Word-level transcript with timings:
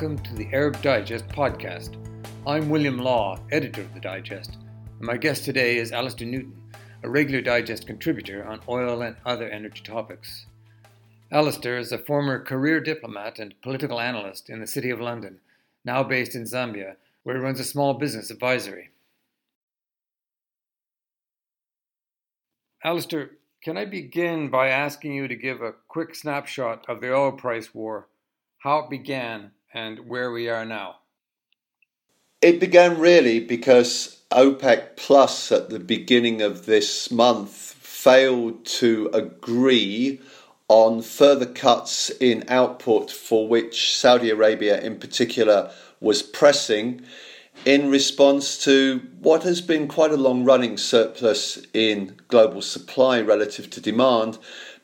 Welcome 0.00 0.24
to 0.24 0.34
the 0.34 0.48
Arab 0.54 0.80
Digest 0.80 1.28
podcast. 1.28 1.98
I'm 2.46 2.70
William 2.70 2.96
Law, 2.96 3.38
editor 3.52 3.82
of 3.82 3.92
the 3.92 4.00
Digest, 4.00 4.54
and 4.54 5.06
my 5.06 5.18
guest 5.18 5.44
today 5.44 5.76
is 5.76 5.92
Alistair 5.92 6.26
Newton, 6.26 6.56
a 7.02 7.10
regular 7.10 7.42
Digest 7.42 7.86
contributor 7.86 8.42
on 8.46 8.62
oil 8.66 9.02
and 9.02 9.14
other 9.26 9.46
energy 9.50 9.82
topics. 9.82 10.46
Alistair 11.30 11.76
is 11.76 11.92
a 11.92 11.98
former 11.98 12.42
career 12.42 12.80
diplomat 12.80 13.38
and 13.38 13.60
political 13.60 14.00
analyst 14.00 14.48
in 14.48 14.58
the 14.58 14.66
City 14.66 14.88
of 14.88 15.02
London, 15.02 15.38
now 15.84 16.02
based 16.02 16.34
in 16.34 16.44
Zambia, 16.44 16.96
where 17.22 17.36
he 17.36 17.42
runs 17.42 17.60
a 17.60 17.64
small 17.64 17.92
business 17.92 18.30
advisory. 18.30 18.88
Alistair, 22.82 23.32
can 23.62 23.76
I 23.76 23.84
begin 23.84 24.48
by 24.48 24.68
asking 24.68 25.12
you 25.12 25.28
to 25.28 25.36
give 25.36 25.60
a 25.60 25.74
quick 25.88 26.14
snapshot 26.14 26.86
of 26.88 27.02
the 27.02 27.12
oil 27.12 27.32
price 27.32 27.74
war, 27.74 28.08
how 28.60 28.78
it 28.78 28.88
began, 28.88 29.50
and 29.72 30.08
where 30.08 30.30
we 30.30 30.48
are 30.48 30.64
now? 30.64 30.96
It 32.40 32.58
began 32.60 32.98
really 32.98 33.40
because 33.40 34.22
OPEC 34.30 34.96
Plus 34.96 35.52
at 35.52 35.70
the 35.70 35.78
beginning 35.78 36.40
of 36.42 36.66
this 36.66 37.10
month 37.10 37.50
failed 37.50 38.64
to 38.64 39.10
agree 39.12 40.20
on 40.68 41.02
further 41.02 41.46
cuts 41.46 42.10
in 42.20 42.44
output 42.48 43.10
for 43.10 43.48
which 43.48 43.94
Saudi 43.96 44.30
Arabia 44.30 44.80
in 44.80 44.98
particular 44.98 45.70
was 46.00 46.22
pressing 46.22 47.02
in 47.64 47.90
response 47.90 48.56
to 48.64 49.02
what 49.18 49.42
has 49.42 49.60
been 49.60 49.86
quite 49.86 50.12
a 50.12 50.16
long 50.16 50.44
running 50.44 50.78
surplus 50.78 51.60
in 51.74 52.16
global 52.28 52.62
supply 52.62 53.20
relative 53.20 53.68
to 53.68 53.80
demand, 53.80 54.38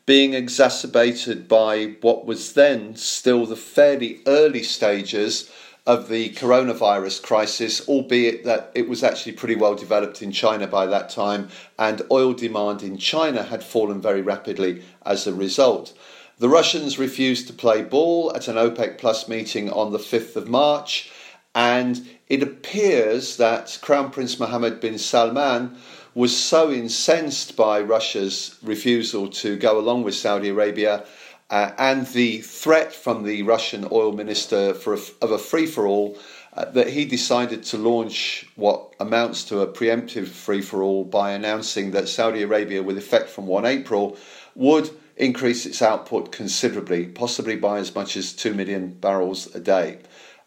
being 0.07 0.33
exacerbated 0.33 1.49
by 1.49 1.95
what 1.99 2.25
was 2.25 2.53
then 2.53 2.95
still 2.95 3.45
the 3.45 3.57
fairly 3.57 4.21
early 4.25 4.63
stages 4.63 5.51
of 5.85 6.07
the 6.07 6.29
coronavirus 6.29 7.21
crisis, 7.21 7.87
albeit 7.89 8.45
that 8.45 8.71
it 8.73 8.89
was 8.89 9.03
actually 9.03 9.33
pretty 9.33 9.55
well 9.55 9.75
developed 9.75 10.21
in 10.21 10.31
China 10.31 10.65
by 10.65 10.85
that 10.85 11.09
time, 11.09 11.49
and 11.77 12.01
oil 12.09 12.33
demand 12.33 12.81
in 12.81 12.97
China 12.97 13.43
had 13.43 13.63
fallen 13.63 14.01
very 14.01 14.21
rapidly 14.21 14.81
as 15.05 15.27
a 15.27 15.33
result. 15.33 15.93
The 16.39 16.49
Russians 16.49 16.97
refused 16.97 17.47
to 17.47 17.53
play 17.53 17.83
ball 17.83 18.31
at 18.33 18.47
an 18.47 18.55
OPEC 18.55 18.97
Plus 18.97 19.27
meeting 19.27 19.69
on 19.69 19.91
the 19.91 19.99
5th 19.99 20.37
of 20.37 20.47
March 20.47 21.11
and 21.57 22.07
it 22.27 22.43
appears 22.43 23.37
that 23.37 23.79
Crown 23.81 24.11
Prince 24.11 24.39
Mohammed 24.39 24.79
bin 24.79 24.99
Salman 24.99 25.75
was 26.17 26.35
so 26.35 26.71
incensed 26.71 27.55
by 27.55 27.79
Russia's 27.79 28.57
refusal 28.63 29.29
to 29.29 29.55
go 29.55 29.77
along 29.77 30.01
with 30.01 30.15
Saudi 30.15 30.49
Arabia 30.49 31.05
uh, 31.51 31.69
and 31.77 32.07
the 32.07 32.39
threat 32.39 32.91
from 32.91 33.21
the 33.21 33.43
Russian 33.43 33.87
oil 33.91 34.11
minister 34.13 34.73
for 34.73 34.95
a, 34.95 34.99
of 35.21 35.29
a 35.29 35.37
free 35.37 35.67
for 35.67 35.85
all 35.85 36.17
uh, 36.53 36.65
that 36.71 36.89
he 36.89 37.05
decided 37.05 37.61
to 37.61 37.77
launch 37.77 38.47
what 38.55 38.95
amounts 38.99 39.43
to 39.43 39.59
a 39.59 39.67
preemptive 39.67 40.27
free 40.27 40.59
for 40.59 40.81
all 40.81 41.03
by 41.03 41.33
announcing 41.33 41.91
that 41.91 42.09
Saudi 42.09 42.41
Arabia, 42.41 42.81
with 42.81 42.97
effect 42.97 43.29
from 43.29 43.45
1 43.45 43.67
April, 43.67 44.17
would 44.55 44.89
increase 45.17 45.67
its 45.67 45.83
output 45.83 46.31
considerably, 46.31 47.05
possibly 47.05 47.55
by 47.55 47.77
as 47.77 47.93
much 47.93 48.17
as 48.17 48.33
2 48.33 48.55
million 48.55 48.89
barrels 48.89 49.53
a 49.55 49.59
day. 49.59 49.99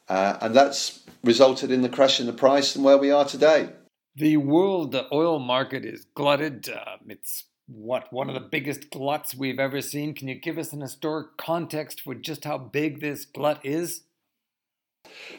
Uh, 0.08 0.36
and 0.40 0.52
that's 0.52 1.04
resulted 1.22 1.70
in 1.70 1.82
the 1.82 1.88
crash 1.88 2.18
in 2.18 2.26
the 2.26 2.32
price 2.32 2.74
and 2.74 2.84
where 2.84 2.98
we 2.98 3.12
are 3.12 3.24
today. 3.24 3.68
The 4.16 4.36
world 4.38 4.96
oil 5.12 5.38
market 5.38 5.84
is 5.84 6.06
glutted. 6.14 6.68
Uh, 6.68 6.96
it's 7.08 7.44
what 7.66 8.12
one 8.12 8.28
of 8.28 8.34
the 8.34 8.40
biggest 8.40 8.90
gluts 8.90 9.34
we've 9.34 9.60
ever 9.60 9.80
seen. 9.80 10.14
Can 10.14 10.26
you 10.26 10.34
give 10.34 10.58
us 10.58 10.72
an 10.72 10.80
historic 10.80 11.36
context 11.36 12.00
for 12.00 12.14
just 12.14 12.44
how 12.44 12.58
big 12.58 13.00
this 13.00 13.24
glut 13.24 13.64
is? 13.64 14.02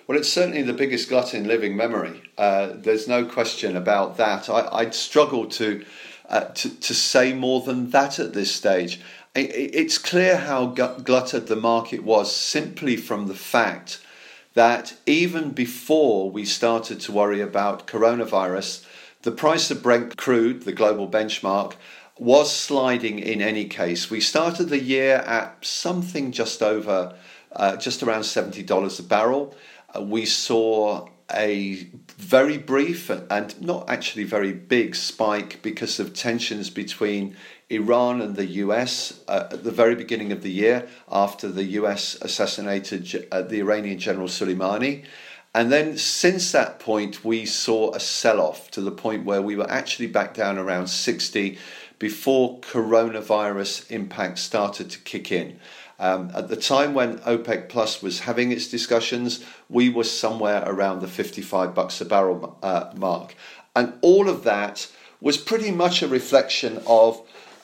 Well, 0.08 0.18
it's 0.18 0.32
certainly 0.32 0.62
the 0.62 0.74
biggest 0.74 1.10
glut 1.10 1.34
in 1.34 1.48
living 1.48 1.76
memory. 1.76 2.22
Uh, 2.38 2.72
there's 2.74 3.08
no 3.08 3.26
question 3.26 3.76
about 3.76 4.18
that. 4.18 4.50
I, 4.50 4.84
would 4.84 4.94
struggle 4.94 5.46
to, 5.48 5.86
uh, 6.30 6.46
to, 6.46 6.80
to 6.80 6.94
say 6.94 7.34
more 7.34 7.62
than 7.62 7.90
that 7.92 8.20
at 8.20 8.34
this 8.34 8.52
stage. 8.52 9.02
It's 9.36 9.98
clear 9.98 10.38
how 10.38 10.68
glutted 10.68 11.48
the 11.48 11.56
market 11.56 12.04
was 12.04 12.36
simply 12.36 12.98
from 12.98 13.28
the 13.28 13.36
fact 13.36 14.02
that 14.54 14.96
even 15.06 15.52
before 15.52 16.30
we 16.30 16.46
started 16.46 17.00
to 17.02 17.12
worry 17.12 17.42
about 17.42 17.88
coronavirus, 17.88 18.86
the 19.22 19.32
price 19.32 19.72
of 19.72 19.84
Brent 19.84 20.18
crude, 20.18 20.64
the 20.64 20.74
global 20.74 21.08
benchmark, 21.08 21.74
was 22.18 22.56
sliding 22.56 23.20
in 23.20 23.42
any 23.42 23.66
case. 23.66 24.10
We 24.10 24.20
started 24.20 24.66
the 24.66 24.82
year 24.82 25.18
at 25.18 25.64
something 25.66 26.32
just 26.32 26.62
over, 26.62 27.16
uh, 27.52 27.78
just 27.78 28.04
around 28.04 28.22
$70 28.22 29.00
a 29.00 29.04
barrel. 29.04 29.56
Uh, 29.96 30.02
we 30.02 30.26
saw 30.26 31.08
a 31.34 31.88
very 32.18 32.58
brief 32.58 33.10
and 33.10 33.62
not 33.62 33.90
actually 33.90 34.24
very 34.24 34.54
big 34.54 34.96
spike 34.96 35.62
because 35.62 36.00
of 36.00 36.14
tensions 36.14 36.70
between 36.70 37.36
Iran 37.70 38.22
and 38.22 38.36
the 38.36 38.46
US 38.46 39.22
uh, 39.28 39.48
at 39.52 39.64
the 39.64 39.72
very 39.72 39.96
beginning 39.96 40.32
of 40.32 40.42
the 40.42 40.52
year 40.52 40.88
after 41.10 41.48
the 41.48 41.64
US 41.80 42.16
assassinated 42.22 43.28
uh, 43.32 43.42
the 43.42 43.60
Iranian 43.60 44.00
General 44.00 44.28
Soleimani. 44.28 45.06
And 45.54 45.72
then 45.72 45.98
since 45.98 46.52
that 46.52 46.80
point, 46.80 47.26
we 47.26 47.46
saw 47.46 47.94
a 47.94 48.00
sell 48.00 48.40
off 48.40 48.72
to 48.72 48.82
the 48.82 48.92
point 48.92 49.26
where 49.26 49.42
we 49.42 49.56
were 49.56 49.70
actually 49.70 50.08
back 50.08 50.34
down 50.34 50.58
around 50.58 50.88
60 50.88 51.58
before 52.00 52.60
coronavirus 52.62 53.92
impact 53.92 54.40
started 54.40 54.90
to 54.90 55.00
kick 55.00 55.32
in. 55.32 55.60
Um, 56.02 56.32
at 56.34 56.48
the 56.48 56.56
time 56.56 56.96
when 56.96 57.20
OPEC 57.20 57.70
Plus 57.70 58.02
was 58.02 58.22
having 58.22 58.52
its 58.52 58.68
discussions, 58.68 59.46
we 59.70 59.88
were 59.88 60.04
somewhere 60.04 60.64
around 60.66 61.02
the 61.02 61.08
55 61.08 61.76
bucks 61.76 62.02
a 62.02 62.06
barrel 62.06 62.58
uh, 62.64 62.92
mark. 62.96 63.36
And 63.76 63.94
all 64.02 64.28
of 64.28 64.44
that 64.44 64.92
was 65.22 65.38
pretty 65.38 65.70
much 65.70 66.02
a 66.02 66.08
reflection 66.08 66.82
of 66.88 67.22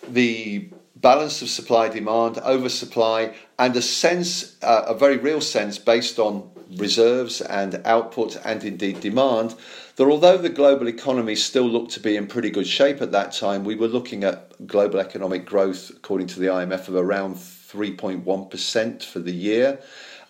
the 0.07 0.69
balance 0.95 1.41
of 1.41 1.49
supply 1.49 1.89
demand, 1.89 2.37
oversupply, 2.37 3.33
and 3.57 3.75
a 3.75 3.81
sense, 3.81 4.55
uh, 4.61 4.83
a 4.87 4.93
very 4.93 5.17
real 5.17 5.41
sense 5.41 5.79
based 5.79 6.19
on 6.19 6.47
reserves 6.75 7.41
and 7.41 7.81
output 7.85 8.39
and 8.45 8.63
indeed 8.63 8.99
demand, 8.99 9.55
that 9.95 10.07
although 10.07 10.37
the 10.37 10.49
global 10.49 10.87
economy 10.87 11.35
still 11.35 11.67
looked 11.67 11.91
to 11.91 11.99
be 11.99 12.15
in 12.15 12.27
pretty 12.27 12.51
good 12.51 12.67
shape 12.67 13.01
at 13.01 13.11
that 13.11 13.31
time, 13.31 13.63
we 13.63 13.73
were 13.73 13.87
looking 13.87 14.23
at 14.23 14.67
global 14.67 14.99
economic 14.99 15.43
growth, 15.43 15.89
according 15.89 16.27
to 16.27 16.39
the 16.39 16.45
IMF, 16.45 16.87
of 16.87 16.95
around 16.95 17.39
3.1% 17.71 19.03
for 19.03 19.19
the 19.19 19.33
year. 19.33 19.79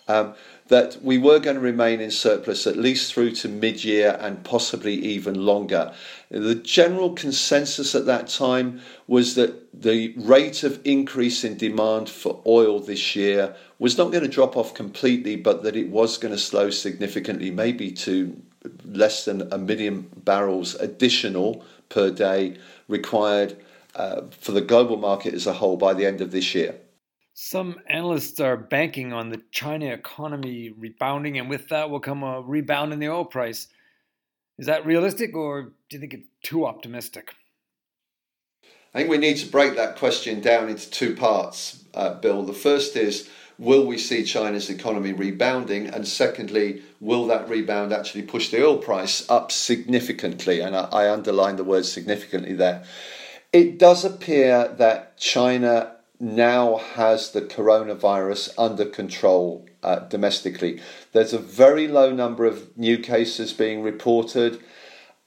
Um, 0.07 0.35
that 0.67 1.01
we 1.01 1.17
were 1.17 1.39
going 1.39 1.55
to 1.55 1.61
remain 1.61 2.01
in 2.01 2.11
surplus 2.11 2.67
at 2.67 2.77
least 2.77 3.13
through 3.13 3.31
to 3.31 3.47
mid 3.47 3.83
year 3.83 4.17
and 4.19 4.43
possibly 4.43 4.93
even 4.93 5.45
longer. 5.45 5.93
The 6.29 6.55
general 6.55 7.13
consensus 7.13 7.95
at 7.95 8.05
that 8.05 8.27
time 8.27 8.81
was 9.07 9.35
that 9.35 9.81
the 9.81 10.13
rate 10.17 10.63
of 10.63 10.81
increase 10.83 11.43
in 11.43 11.57
demand 11.57 12.09
for 12.09 12.41
oil 12.45 12.79
this 12.79 13.15
year 13.15 13.55
was 13.79 13.97
not 13.97 14.11
going 14.11 14.23
to 14.23 14.29
drop 14.29 14.57
off 14.57 14.73
completely, 14.73 15.35
but 15.35 15.63
that 15.63 15.75
it 15.75 15.89
was 15.89 16.17
going 16.17 16.33
to 16.33 16.39
slow 16.39 16.69
significantly, 16.69 17.51
maybe 17.51 17.91
to 17.91 18.41
less 18.83 19.25
than 19.25 19.51
a 19.53 19.57
million 19.57 20.09
barrels 20.17 20.75
additional 20.75 21.63
per 21.89 22.11
day 22.11 22.57
required 22.87 23.55
uh, 23.95 24.21
for 24.31 24.51
the 24.51 24.61
global 24.61 24.97
market 24.97 25.33
as 25.33 25.47
a 25.47 25.53
whole 25.53 25.77
by 25.77 25.93
the 25.93 26.05
end 26.05 26.19
of 26.19 26.31
this 26.31 26.53
year. 26.53 26.75
Some 27.39 27.79
analysts 27.85 28.39
are 28.39 28.57
banking 28.57 29.13
on 29.13 29.29
the 29.29 29.39
China 29.51 29.93
economy 29.93 30.73
rebounding, 30.75 31.37
and 31.37 31.47
with 31.47 31.69
that 31.69 31.91
will 31.91 31.99
come 31.99 32.23
a 32.23 32.41
rebound 32.41 32.93
in 32.93 32.99
the 32.99 33.09
oil 33.09 33.25
price. 33.25 33.67
Is 34.57 34.65
that 34.65 34.87
realistic, 34.87 35.35
or 35.35 35.61
do 35.61 35.71
you 35.91 35.99
think 35.99 36.15
it's 36.15 36.27
too 36.41 36.65
optimistic? 36.65 37.35
I 38.91 38.97
think 38.97 39.11
we 39.11 39.19
need 39.19 39.37
to 39.37 39.51
break 39.51 39.75
that 39.75 39.97
question 39.97 40.41
down 40.41 40.67
into 40.67 40.89
two 40.89 41.15
parts, 41.15 41.85
uh, 41.93 42.15
Bill. 42.15 42.41
The 42.41 42.53
first 42.53 42.95
is 42.95 43.29
will 43.59 43.85
we 43.85 43.99
see 43.99 44.23
China's 44.23 44.71
economy 44.71 45.13
rebounding? 45.13 45.85
And 45.85 46.07
secondly, 46.07 46.81
will 46.99 47.27
that 47.27 47.47
rebound 47.47 47.93
actually 47.93 48.23
push 48.23 48.49
the 48.49 48.65
oil 48.65 48.79
price 48.79 49.29
up 49.29 49.51
significantly? 49.51 50.61
And 50.61 50.75
I, 50.75 50.85
I 50.85 51.11
underline 51.11 51.57
the 51.57 51.63
word 51.63 51.85
significantly 51.85 52.53
there. 52.53 52.83
It 53.53 53.77
does 53.77 54.03
appear 54.03 54.69
that 54.79 55.19
China 55.19 55.96
now 56.19 56.77
has 56.77 57.31
the 57.31 57.41
coronavirus 57.41 58.53
under 58.57 58.85
control 58.85 59.67
uh, 59.83 59.99
domestically. 59.99 60.81
There's 61.11 61.33
a 61.33 61.39
very 61.39 61.87
low 61.87 62.11
number 62.11 62.45
of 62.45 62.75
new 62.77 62.97
cases 62.97 63.53
being 63.53 63.83
reported, 63.83 64.59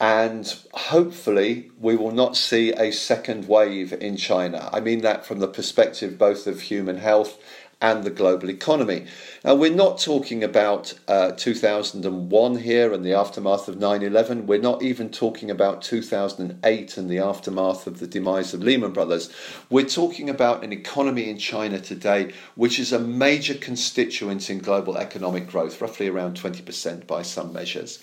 and 0.01 0.53
hopefully, 0.73 1.71
we 1.79 1.95
will 1.95 2.11
not 2.11 2.37
see 2.37 2.73
a 2.73 2.91
second 2.91 3.47
wave 3.47 3.93
in 3.93 4.17
China. 4.17 4.71
I 4.73 4.81
mean 4.81 5.03
that 5.03 5.27
from 5.27 5.39
the 5.41 5.49
perspective 5.49 6.19
both 6.19 6.47
of 6.47 6.63
human 6.63 6.99
health 6.99 7.39
and 7.83 8.05
the 8.05 8.11
global 8.11 8.51
economy. 8.51 9.07
Now, 9.45 9.55
we're 9.55 9.75
not 9.75 9.99
talking 9.99 10.45
about 10.45 10.93
uh, 11.09 11.33
2001 11.33 12.59
here 12.59 12.93
and 12.93 13.05
the 13.05 13.15
aftermath 13.15 13.69
of 13.69 13.79
9 13.79 14.03
11. 14.03 14.47
We're 14.47 14.61
not 14.61 14.83
even 14.83 15.09
talking 15.09 15.51
about 15.51 15.81
2008 15.81 16.97
and 16.97 17.11
the 17.11 17.19
aftermath 17.19 17.87
of 17.87 17.99
the 17.99 18.07
demise 18.07 18.53
of 18.53 18.63
Lehman 18.63 18.93
Brothers. 18.93 19.33
We're 19.71 19.87
talking 19.87 20.29
about 20.29 20.63
an 20.63 20.73
economy 20.73 21.31
in 21.31 21.39
China 21.39 21.81
today 21.81 22.33
which 22.55 22.79
is 22.79 22.93
a 22.93 22.99
major 22.99 23.55
constituent 23.55 24.51
in 24.51 24.59
global 24.59 24.99
economic 24.99 25.49
growth, 25.49 25.81
roughly 25.81 26.09
around 26.09 26.37
20% 26.37 27.07
by 27.07 27.23
some 27.23 27.53
measures. 27.53 27.99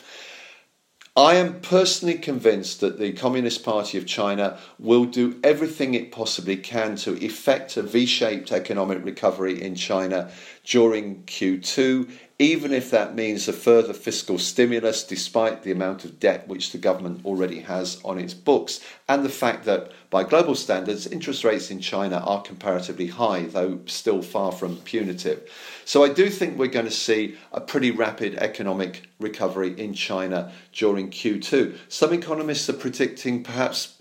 I 1.17 1.33
am 1.37 1.61
personally 1.61 2.19
convinced 2.19 2.79
that 2.81 2.99
the 2.99 3.11
Communist 3.11 3.63
Party 3.63 3.97
of 3.97 4.05
China 4.05 4.59
will 4.77 5.05
do 5.05 5.39
everything 5.43 5.95
it 5.95 6.11
possibly 6.11 6.57
can 6.57 6.95
to 6.97 7.17
effect 7.25 7.75
a 7.75 7.81
V 7.81 8.05
shaped 8.05 8.51
economic 8.51 9.03
recovery 9.03 9.59
in 9.59 9.73
China 9.73 10.29
during 10.67 11.23
Q2 11.23 12.09
even 12.39 12.71
if 12.71 12.91
that 12.91 13.15
means 13.15 13.47
a 13.47 13.53
further 13.53 13.93
fiscal 13.93 14.37
stimulus, 14.37 15.03
despite 15.03 15.63
the 15.63 15.71
amount 15.71 16.05
of 16.05 16.19
debt 16.19 16.47
which 16.47 16.71
the 16.71 16.77
government 16.77 17.25
already 17.25 17.61
has 17.61 17.99
on 18.05 18.19
its 18.19 18.35
books, 18.35 18.79
and 19.09 19.25
the 19.25 19.29
fact 19.29 19.65
that, 19.65 19.91
by 20.11 20.23
global 20.23 20.53
standards, 20.53 21.07
interest 21.07 21.43
rates 21.43 21.71
in 21.71 21.79
China 21.79 22.17
are 22.17 22.43
comparatively 22.43 23.07
high, 23.07 23.41
though 23.41 23.79
still 23.87 24.21
far 24.21 24.51
from 24.51 24.77
punitive. 24.77 25.49
So 25.83 26.03
I 26.03 26.09
do 26.09 26.29
think 26.29 26.57
we're 26.59 26.67
going 26.67 26.85
to 26.85 26.91
see 26.91 27.37
a 27.51 27.59
pretty 27.59 27.89
rapid 27.89 28.35
economic 28.35 29.09
recovery 29.19 29.73
in 29.79 29.95
China 29.95 30.51
during 30.73 31.09
Q2. 31.09 31.75
Some 31.89 32.13
economists 32.13 32.69
are 32.69 32.73
predicting 32.73 33.43
perhaps 33.43 33.99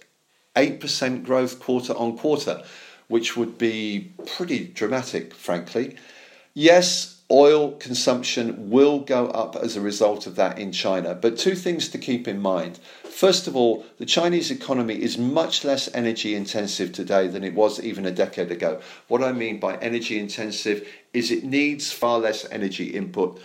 8% 0.57 1.25
growth 1.25 1.59
quarter 1.59 1.95
on 1.95 2.19
quarter, 2.19 2.63
which 3.09 3.35
would 3.35 3.57
be 3.57 4.13
pretty 4.27 4.67
dramatic, 4.67 5.33
frankly. 5.33 5.97
Yes, 6.59 7.21
oil 7.31 7.73
consumption 7.73 8.71
will 8.71 9.01
go 9.01 9.27
up 9.27 9.57
as 9.57 9.77
a 9.77 9.81
result 9.83 10.27
of 10.27 10.37
that 10.37 10.59
in 10.59 10.73
China. 10.73 11.15
But 11.15 11.37
two 11.37 11.55
things 11.55 11.91
to 11.91 11.99
keep 11.99 12.27
in 12.27 12.41
mind. 12.41 12.79
First 13.05 13.47
of 13.47 13.55
all, 13.55 13.85
the 13.99 14.07
Chinese 14.07 14.51
economy 14.51 14.95
is 14.95 15.19
much 15.19 15.67
less 15.67 15.95
energy 15.95 16.35
intensive 16.35 16.93
today 16.93 17.29
than 17.29 17.45
it 17.45 17.53
was 17.53 17.79
even 17.79 18.07
a 18.07 18.11
decade 18.11 18.51
ago. 18.51 18.81
What 19.07 19.23
I 19.23 19.33
mean 19.33 19.61
by 19.61 19.77
energy 19.77 20.19
intensive 20.19 20.89
is 21.13 21.31
it 21.31 21.45
needs 21.45 21.93
far 21.93 22.21
less 22.21 22.51
energy 22.51 22.87
input 22.87 23.39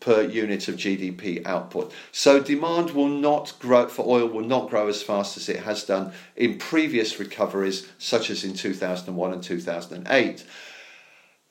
per 0.00 0.20
unit 0.20 0.68
of 0.68 0.76
GDP 0.76 1.46
output. 1.46 1.90
So 2.12 2.38
demand 2.38 2.90
will 2.90 3.08
not 3.08 3.54
grow 3.60 3.88
for 3.88 4.06
oil 4.06 4.28
will 4.28 4.44
not 4.44 4.68
grow 4.68 4.88
as 4.88 5.02
fast 5.02 5.38
as 5.38 5.48
it 5.48 5.60
has 5.60 5.84
done 5.84 6.12
in 6.36 6.58
previous 6.58 7.18
recoveries 7.18 7.88
such 7.96 8.28
as 8.28 8.44
in 8.44 8.52
2001 8.52 9.32
and 9.32 9.42
2008. 9.42 10.44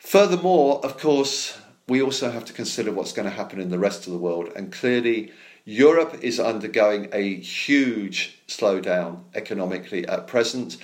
Furthermore, 0.08 0.80
of 0.86 0.98
course, 0.98 1.58
we 1.90 2.02
also 2.02 2.32
have 2.32 2.46
to 2.46 2.54
consider 2.54 2.94
what's 2.94 3.12
going 3.12 3.28
to 3.28 3.36
happen 3.36 3.60
in 3.60 3.70
the 3.70 3.78
rest 3.78 4.08
of 4.08 4.14
the 4.14 4.18
world. 4.18 4.50
And 4.56 4.72
clearly, 4.72 5.34
Europe 5.66 6.20
is 6.22 6.40
undergoing 6.40 7.10
a 7.12 7.36
huge 7.36 8.40
slowdown 8.48 9.24
economically 9.36 10.08
at 10.08 10.26
present, 10.26 10.78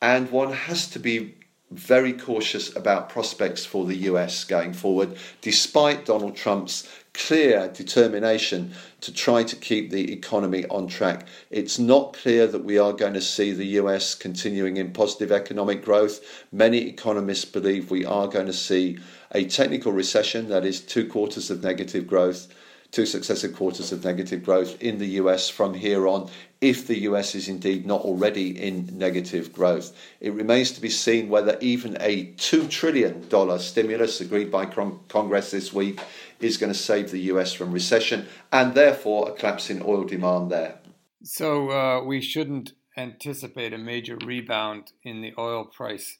and 0.00 0.30
one 0.30 0.54
has 0.54 0.88
to 0.92 0.98
be 0.98 1.34
very 1.70 2.14
cautious 2.14 2.74
about 2.74 3.10
prospects 3.10 3.66
for 3.66 3.84
the 3.84 3.96
US 3.96 4.44
going 4.44 4.72
forward, 4.72 5.14
despite 5.42 6.06
Donald 6.06 6.34
Trump's 6.34 6.88
clear 7.12 7.68
determination 7.68 8.72
to 9.00 9.12
try 9.12 9.42
to 9.42 9.56
keep 9.56 9.90
the 9.90 10.12
economy 10.12 10.64
on 10.66 10.86
track. 10.86 11.26
It's 11.50 11.78
not 11.78 12.12
clear 12.14 12.46
that 12.46 12.64
we 12.64 12.78
are 12.78 12.92
going 12.92 13.14
to 13.14 13.20
see 13.20 13.52
the 13.52 13.78
US 13.80 14.14
continuing 14.14 14.76
in 14.76 14.92
positive 14.92 15.32
economic 15.32 15.84
growth. 15.84 16.20
Many 16.52 16.78
economists 16.78 17.44
believe 17.44 17.90
we 17.90 18.04
are 18.04 18.28
going 18.28 18.46
to 18.46 18.52
see 18.52 18.98
a 19.32 19.44
technical 19.44 19.92
recession, 19.92 20.48
that 20.48 20.64
is, 20.64 20.80
two 20.80 21.06
quarters 21.06 21.50
of 21.50 21.62
negative 21.62 22.06
growth, 22.06 22.48
two 22.90 23.06
successive 23.06 23.54
quarters 23.54 23.92
of 23.92 24.04
negative 24.04 24.44
growth 24.44 24.80
in 24.82 24.98
the 24.98 25.06
US 25.06 25.48
from 25.48 25.74
here 25.74 26.08
on, 26.08 26.28
if 26.60 26.86
the 26.86 27.00
US 27.00 27.34
is 27.34 27.48
indeed 27.48 27.86
not 27.86 28.02
already 28.02 28.60
in 28.60 28.88
negative 28.92 29.52
growth. 29.52 29.96
It 30.20 30.32
remains 30.32 30.72
to 30.72 30.80
be 30.80 30.90
seen 30.90 31.28
whether 31.28 31.56
even 31.60 31.96
a 32.00 32.26
$2 32.32 32.68
trillion 32.68 33.58
stimulus 33.58 34.20
agreed 34.20 34.50
by 34.50 34.66
Congress 34.66 35.50
this 35.50 35.72
week 35.72 36.00
is 36.40 36.56
going 36.56 36.72
to 36.72 36.78
save 36.78 37.10
the 37.10 37.20
US 37.32 37.52
from 37.52 37.72
recession 37.72 38.26
and 38.52 38.74
therefore 38.74 39.30
a 39.30 39.32
collapse 39.32 39.70
in 39.70 39.82
oil 39.82 40.04
demand 40.04 40.50
there. 40.50 40.78
So 41.22 41.70
uh, 41.70 42.04
we 42.04 42.20
shouldn't 42.20 42.72
anticipate 42.96 43.72
a 43.72 43.78
major 43.78 44.16
rebound 44.16 44.92
in 45.02 45.20
the 45.20 45.32
oil 45.38 45.64
price. 45.64 46.18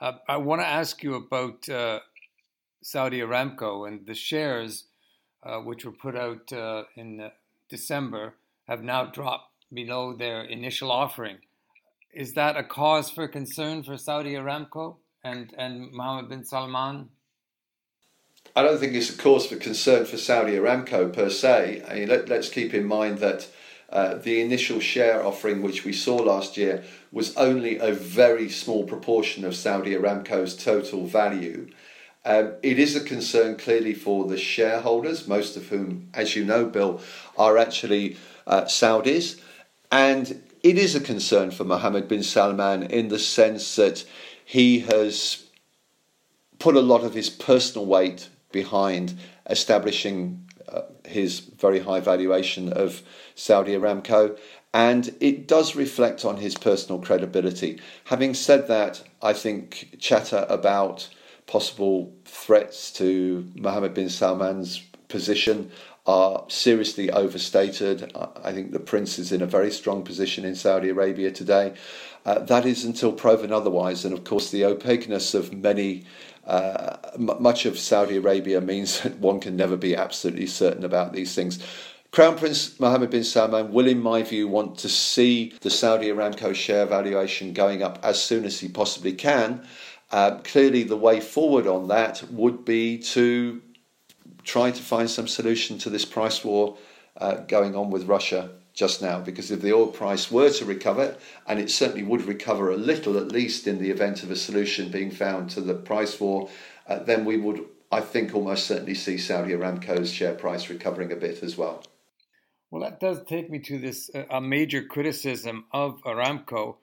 Uh, 0.00 0.12
I 0.28 0.38
want 0.38 0.60
to 0.62 0.66
ask 0.66 1.02
you 1.02 1.14
about 1.14 1.68
uh, 1.68 2.00
Saudi 2.82 3.20
Aramco 3.20 3.86
and 3.86 4.06
the 4.06 4.14
shares, 4.14 4.86
uh, 5.42 5.58
which 5.58 5.84
were 5.84 5.92
put 5.92 6.16
out 6.16 6.52
uh, 6.52 6.84
in 6.96 7.20
uh, 7.20 7.30
December, 7.68 8.34
have 8.66 8.82
now 8.82 9.04
dropped 9.04 9.50
below 9.72 10.16
their 10.16 10.42
initial 10.42 10.90
offering. 10.90 11.38
Is 12.12 12.34
that 12.34 12.56
a 12.56 12.64
cause 12.64 13.10
for 13.10 13.28
concern 13.28 13.82
for 13.82 13.96
Saudi 13.96 14.32
Aramco 14.32 14.96
and, 15.22 15.54
and 15.56 15.92
Mohammed 15.92 16.30
bin 16.30 16.44
Salman? 16.44 17.10
I 18.56 18.62
don't 18.62 18.78
think 18.78 18.94
it's 18.94 19.10
a 19.10 19.16
cause 19.16 19.46
for 19.46 19.54
concern 19.54 20.06
for 20.06 20.16
Saudi 20.16 20.52
Aramco 20.52 21.12
per 21.12 21.30
se. 21.30 21.84
I 21.88 21.94
mean, 21.94 22.08
let, 22.08 22.28
us 22.30 22.48
keep 22.48 22.74
in 22.74 22.84
mind 22.84 23.18
that 23.18 23.46
uh, 23.90 24.14
the 24.14 24.40
initial 24.40 24.80
share 24.80 25.24
offering, 25.24 25.62
which 25.62 25.84
we 25.84 25.92
saw 25.92 26.16
last 26.16 26.56
year, 26.56 26.82
was 27.12 27.36
only 27.36 27.78
a 27.78 27.92
very 27.92 28.48
small 28.48 28.84
proportion 28.84 29.44
of 29.44 29.54
Saudi 29.54 29.94
Aramco's 29.94 30.56
total 30.56 31.06
value. 31.06 31.68
Um, 32.24 32.54
it 32.62 32.80
is 32.80 32.96
a 32.96 33.00
concern 33.00 33.56
clearly 33.56 33.94
for 33.94 34.26
the 34.26 34.36
shareholders, 34.36 35.28
most 35.28 35.56
of 35.56 35.68
whom, 35.68 36.08
as 36.12 36.34
you 36.34 36.44
know, 36.44 36.64
Bill, 36.66 37.00
are 37.38 37.56
actually 37.56 38.16
uh, 38.48 38.62
Saudis. 38.62 39.40
And 39.92 40.42
it 40.64 40.76
is 40.76 40.96
a 40.96 41.00
concern 41.00 41.52
for 41.52 41.62
Mohammed 41.62 42.08
bin 42.08 42.24
Salman 42.24 42.82
in 42.82 43.08
the 43.08 43.18
sense 43.18 43.76
that 43.76 44.04
he 44.44 44.80
has 44.80 45.44
put 46.58 46.74
a 46.74 46.80
lot 46.80 47.04
of 47.04 47.14
his 47.14 47.30
personal 47.30 47.86
weight 47.86 48.28
behind 48.52 49.14
establishing 49.48 50.46
uh, 50.68 50.82
his 51.04 51.40
very 51.40 51.80
high 51.80 52.00
valuation 52.00 52.72
of 52.72 53.02
Saudi 53.34 53.72
Aramco. 53.72 54.38
And 54.72 55.14
it 55.20 55.48
does 55.48 55.74
reflect 55.74 56.24
on 56.24 56.36
his 56.36 56.56
personal 56.56 57.00
credibility. 57.00 57.80
Having 58.04 58.34
said 58.34 58.68
that, 58.68 59.02
I 59.20 59.32
think 59.32 59.96
chatter 59.98 60.46
about 60.48 61.08
possible 61.46 62.12
threats 62.24 62.92
to 62.92 63.50
Mohammed 63.56 63.94
bin 63.94 64.08
Salman's 64.08 64.84
position 65.08 65.72
are 66.10 66.44
seriously 66.48 67.08
overstated. 67.08 68.10
I 68.42 68.52
think 68.52 68.72
the 68.72 68.80
prince 68.80 69.16
is 69.16 69.30
in 69.30 69.42
a 69.42 69.46
very 69.46 69.70
strong 69.70 70.02
position 70.02 70.44
in 70.44 70.56
Saudi 70.56 70.88
Arabia 70.88 71.30
today. 71.30 71.74
Uh, 72.26 72.40
that 72.40 72.66
is 72.66 72.84
until 72.84 73.12
proven 73.12 73.52
otherwise. 73.52 74.04
And 74.04 74.12
of 74.12 74.24
course, 74.24 74.50
the 74.50 74.64
opaqueness 74.64 75.34
of 75.34 75.52
many, 75.52 76.04
uh, 76.44 76.96
m- 77.14 77.36
much 77.38 77.64
of 77.64 77.78
Saudi 77.78 78.16
Arabia 78.16 78.60
means 78.60 79.00
that 79.02 79.18
one 79.20 79.38
can 79.38 79.54
never 79.54 79.76
be 79.76 79.94
absolutely 79.94 80.48
certain 80.48 80.84
about 80.84 81.12
these 81.12 81.32
things. 81.34 81.60
Crown 82.10 82.36
Prince 82.36 82.80
Mohammed 82.80 83.10
bin 83.10 83.22
Salman 83.22 83.72
will, 83.72 83.86
in 83.86 84.02
my 84.02 84.24
view, 84.24 84.48
want 84.48 84.78
to 84.78 84.88
see 84.88 85.54
the 85.60 85.70
Saudi 85.70 86.08
Aramco 86.08 86.52
share 86.52 86.86
valuation 86.86 87.52
going 87.52 87.84
up 87.84 88.00
as 88.02 88.20
soon 88.20 88.44
as 88.44 88.58
he 88.58 88.68
possibly 88.68 89.12
can. 89.12 89.64
Uh, 90.10 90.38
clearly, 90.42 90.82
the 90.82 90.96
way 90.96 91.20
forward 91.20 91.68
on 91.68 91.86
that 91.86 92.24
would 92.32 92.64
be 92.64 92.98
to 92.98 93.62
try 94.42 94.70
to 94.70 94.82
find 94.82 95.10
some 95.10 95.28
solution 95.28 95.78
to 95.78 95.90
this 95.90 96.04
price 96.04 96.44
war 96.44 96.76
uh, 97.16 97.36
going 97.36 97.74
on 97.76 97.90
with 97.90 98.04
Russia 98.04 98.50
just 98.72 99.02
now. 99.02 99.20
Because 99.20 99.50
if 99.50 99.60
the 99.60 99.72
oil 99.72 99.88
price 99.88 100.30
were 100.30 100.50
to 100.50 100.64
recover, 100.64 101.16
and 101.46 101.58
it 101.58 101.70
certainly 101.70 102.02
would 102.02 102.22
recover 102.22 102.70
a 102.70 102.76
little 102.76 103.18
at 103.18 103.32
least 103.32 103.66
in 103.66 103.78
the 103.80 103.90
event 103.90 104.22
of 104.22 104.30
a 104.30 104.36
solution 104.36 104.90
being 104.90 105.10
found 105.10 105.50
to 105.50 105.60
the 105.60 105.74
price 105.74 106.20
war, 106.20 106.48
uh, 106.86 106.98
then 106.98 107.24
we 107.24 107.36
would, 107.36 107.64
I 107.92 108.00
think, 108.00 108.34
almost 108.34 108.66
certainly 108.66 108.94
see 108.94 109.18
Saudi 109.18 109.52
Aramco's 109.52 110.12
share 110.12 110.34
price 110.34 110.68
recovering 110.68 111.12
a 111.12 111.16
bit 111.16 111.42
as 111.42 111.56
well. 111.56 111.82
Well, 112.70 112.82
that 112.82 113.00
does 113.00 113.22
take 113.24 113.50
me 113.50 113.58
to 113.60 113.78
this 113.78 114.10
uh, 114.14 114.24
a 114.30 114.40
major 114.40 114.82
criticism 114.82 115.64
of 115.72 116.00
Aramco 116.02 116.76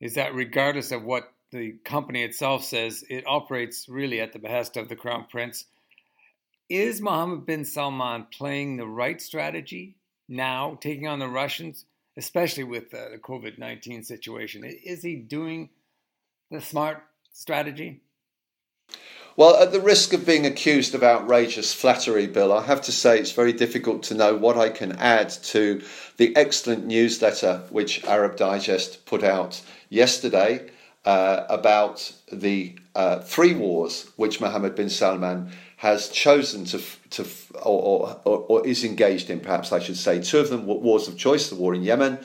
is 0.00 0.14
that 0.14 0.34
regardless 0.34 0.92
of 0.92 1.02
what 1.02 1.32
the 1.50 1.72
company 1.84 2.22
itself 2.22 2.62
says 2.62 3.04
it 3.08 3.24
operates 3.26 3.88
really 3.88 4.20
at 4.20 4.32
the 4.32 4.38
behest 4.38 4.76
of 4.76 4.88
the 4.88 4.96
crown 4.96 5.26
prince. 5.30 5.66
Is 6.70 7.00
Mohammed 7.00 7.46
bin 7.46 7.64
Salman 7.64 8.28
playing 8.30 8.76
the 8.76 8.86
right 8.86 9.20
strategy 9.20 9.96
now, 10.28 10.78
taking 10.80 11.08
on 11.08 11.18
the 11.18 11.26
Russians, 11.26 11.84
especially 12.16 12.62
with 12.62 12.94
uh, 12.94 13.08
the 13.10 13.18
COVID 13.18 13.58
19 13.58 14.04
situation? 14.04 14.62
Is 14.64 15.02
he 15.02 15.16
doing 15.16 15.70
the 16.48 16.60
smart 16.60 17.02
strategy? 17.32 18.02
Well, 19.36 19.56
at 19.56 19.72
the 19.72 19.80
risk 19.80 20.12
of 20.12 20.24
being 20.24 20.46
accused 20.46 20.94
of 20.94 21.02
outrageous 21.02 21.74
flattery, 21.74 22.28
Bill, 22.28 22.52
I 22.52 22.62
have 22.62 22.82
to 22.82 22.92
say 22.92 23.18
it's 23.18 23.32
very 23.32 23.52
difficult 23.52 24.04
to 24.04 24.14
know 24.14 24.36
what 24.36 24.56
I 24.56 24.68
can 24.68 24.92
add 24.92 25.30
to 25.30 25.82
the 26.18 26.36
excellent 26.36 26.86
newsletter 26.86 27.62
which 27.70 28.04
Arab 28.04 28.36
Digest 28.36 29.06
put 29.06 29.24
out 29.24 29.60
yesterday 29.88 30.70
uh, 31.04 31.46
about 31.48 32.12
the 32.30 32.76
uh, 32.94 33.20
three 33.20 33.54
wars 33.54 34.10
which 34.16 34.40
Mohammed 34.40 34.74
bin 34.74 34.90
Salman 34.90 35.50
has 35.80 36.10
chosen 36.10 36.66
to, 36.66 36.78
to 37.08 37.26
or, 37.62 38.20
or, 38.26 38.38
or, 38.50 38.66
is 38.66 38.84
engaged 38.84 39.30
in, 39.30 39.40
perhaps 39.40 39.72
I 39.72 39.78
should 39.78 39.96
say. 39.96 40.20
Two 40.20 40.38
of 40.38 40.50
them 40.50 40.66
wars 40.66 41.08
of 41.08 41.16
choice 41.16 41.48
the 41.48 41.56
war 41.56 41.74
in 41.74 41.82
Yemen 41.82 42.18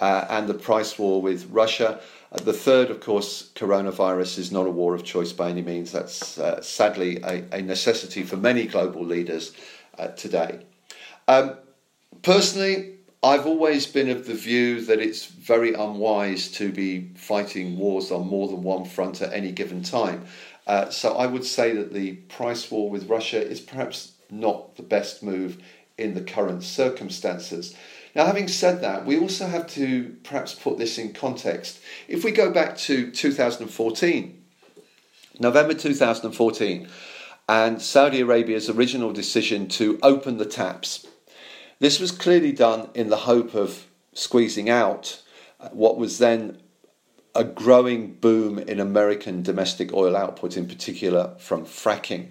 uh, 0.00 0.24
and 0.30 0.48
the 0.48 0.54
price 0.54 0.98
war 0.98 1.20
with 1.20 1.44
Russia. 1.50 2.00
Uh, 2.32 2.38
the 2.38 2.54
third, 2.54 2.90
of 2.90 3.00
course, 3.00 3.50
coronavirus 3.54 4.38
is 4.38 4.50
not 4.50 4.66
a 4.66 4.70
war 4.70 4.94
of 4.94 5.04
choice 5.04 5.30
by 5.30 5.50
any 5.50 5.60
means. 5.60 5.92
That's 5.92 6.38
uh, 6.38 6.62
sadly 6.62 7.18
a, 7.22 7.44
a, 7.52 7.60
necessity 7.60 8.22
for 8.22 8.38
many 8.38 8.66
global 8.66 9.04
leaders 9.04 9.52
uh, 9.98 10.08
today. 10.08 10.64
Um, 11.28 11.58
personally, 12.22 12.94
I've 13.22 13.46
always 13.46 13.86
been 13.86 14.08
of 14.08 14.26
the 14.26 14.34
view 14.34 14.80
that 14.86 15.00
it's 15.00 15.26
very 15.26 15.74
unwise 15.74 16.50
to 16.52 16.72
be 16.72 17.10
fighting 17.14 17.76
wars 17.76 18.10
on 18.10 18.26
more 18.26 18.48
than 18.48 18.62
one 18.62 18.86
front 18.86 19.20
at 19.20 19.34
any 19.34 19.52
given 19.52 19.82
time. 19.82 20.24
Uh, 20.66 20.90
so 20.90 21.16
I 21.16 21.26
would 21.26 21.44
say 21.44 21.72
that 21.72 21.92
the 21.92 22.12
price 22.12 22.70
war 22.70 22.88
with 22.88 23.08
Russia 23.08 23.40
is 23.40 23.60
perhaps 23.60 24.12
not 24.30 24.76
the 24.76 24.82
best 24.82 25.22
move 25.22 25.62
in 25.98 26.14
the 26.14 26.20
current 26.20 26.62
circumstances. 26.62 27.74
Now, 28.14 28.26
having 28.26 28.48
said 28.48 28.80
that, 28.82 29.06
we 29.06 29.18
also 29.18 29.46
have 29.46 29.66
to 29.68 30.16
perhaps 30.22 30.54
put 30.54 30.78
this 30.78 30.98
in 30.98 31.12
context. 31.12 31.80
If 32.08 32.24
we 32.24 32.30
go 32.30 32.50
back 32.50 32.76
to 32.78 33.10
2014, 33.10 34.44
November 35.40 35.74
2014, 35.74 36.88
and 37.48 37.82
Saudi 37.82 38.20
Arabia's 38.20 38.70
original 38.70 39.12
decision 39.12 39.66
to 39.68 39.98
open 40.02 40.36
the 40.36 40.46
taps 40.46 41.06
this 41.82 41.98
was 41.98 42.12
clearly 42.12 42.52
done 42.52 42.90
in 42.94 43.08
the 43.08 43.16
hope 43.16 43.56
of 43.56 43.88
squeezing 44.12 44.70
out 44.70 45.20
what 45.72 45.96
was 45.96 46.18
then 46.18 46.62
a 47.34 47.44
growing 47.44 48.14
boom 48.14 48.58
in 48.58 48.78
American 48.78 49.42
domestic 49.42 49.92
oil 49.92 50.16
output, 50.16 50.56
in 50.56 50.66
particular 50.68 51.34
from 51.38 51.64
fracking. 51.64 52.28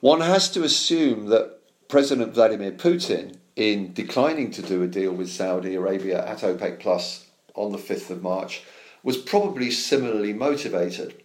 One 0.00 0.20
has 0.20 0.50
to 0.50 0.62
assume 0.62 1.26
that 1.26 1.58
President 1.88 2.34
Vladimir 2.34 2.72
Putin, 2.72 3.36
in 3.54 3.94
declining 3.94 4.50
to 4.50 4.62
do 4.62 4.82
a 4.82 4.86
deal 4.86 5.12
with 5.12 5.30
Saudi 5.30 5.74
Arabia 5.74 6.26
at 6.26 6.40
OPEC 6.40 6.80
Plus 6.80 7.26
on 7.54 7.72
the 7.72 7.78
5th 7.78 8.10
of 8.10 8.22
March, 8.22 8.62
was 9.02 9.16
probably 9.16 9.70
similarly 9.70 10.32
motivated. 10.32 11.22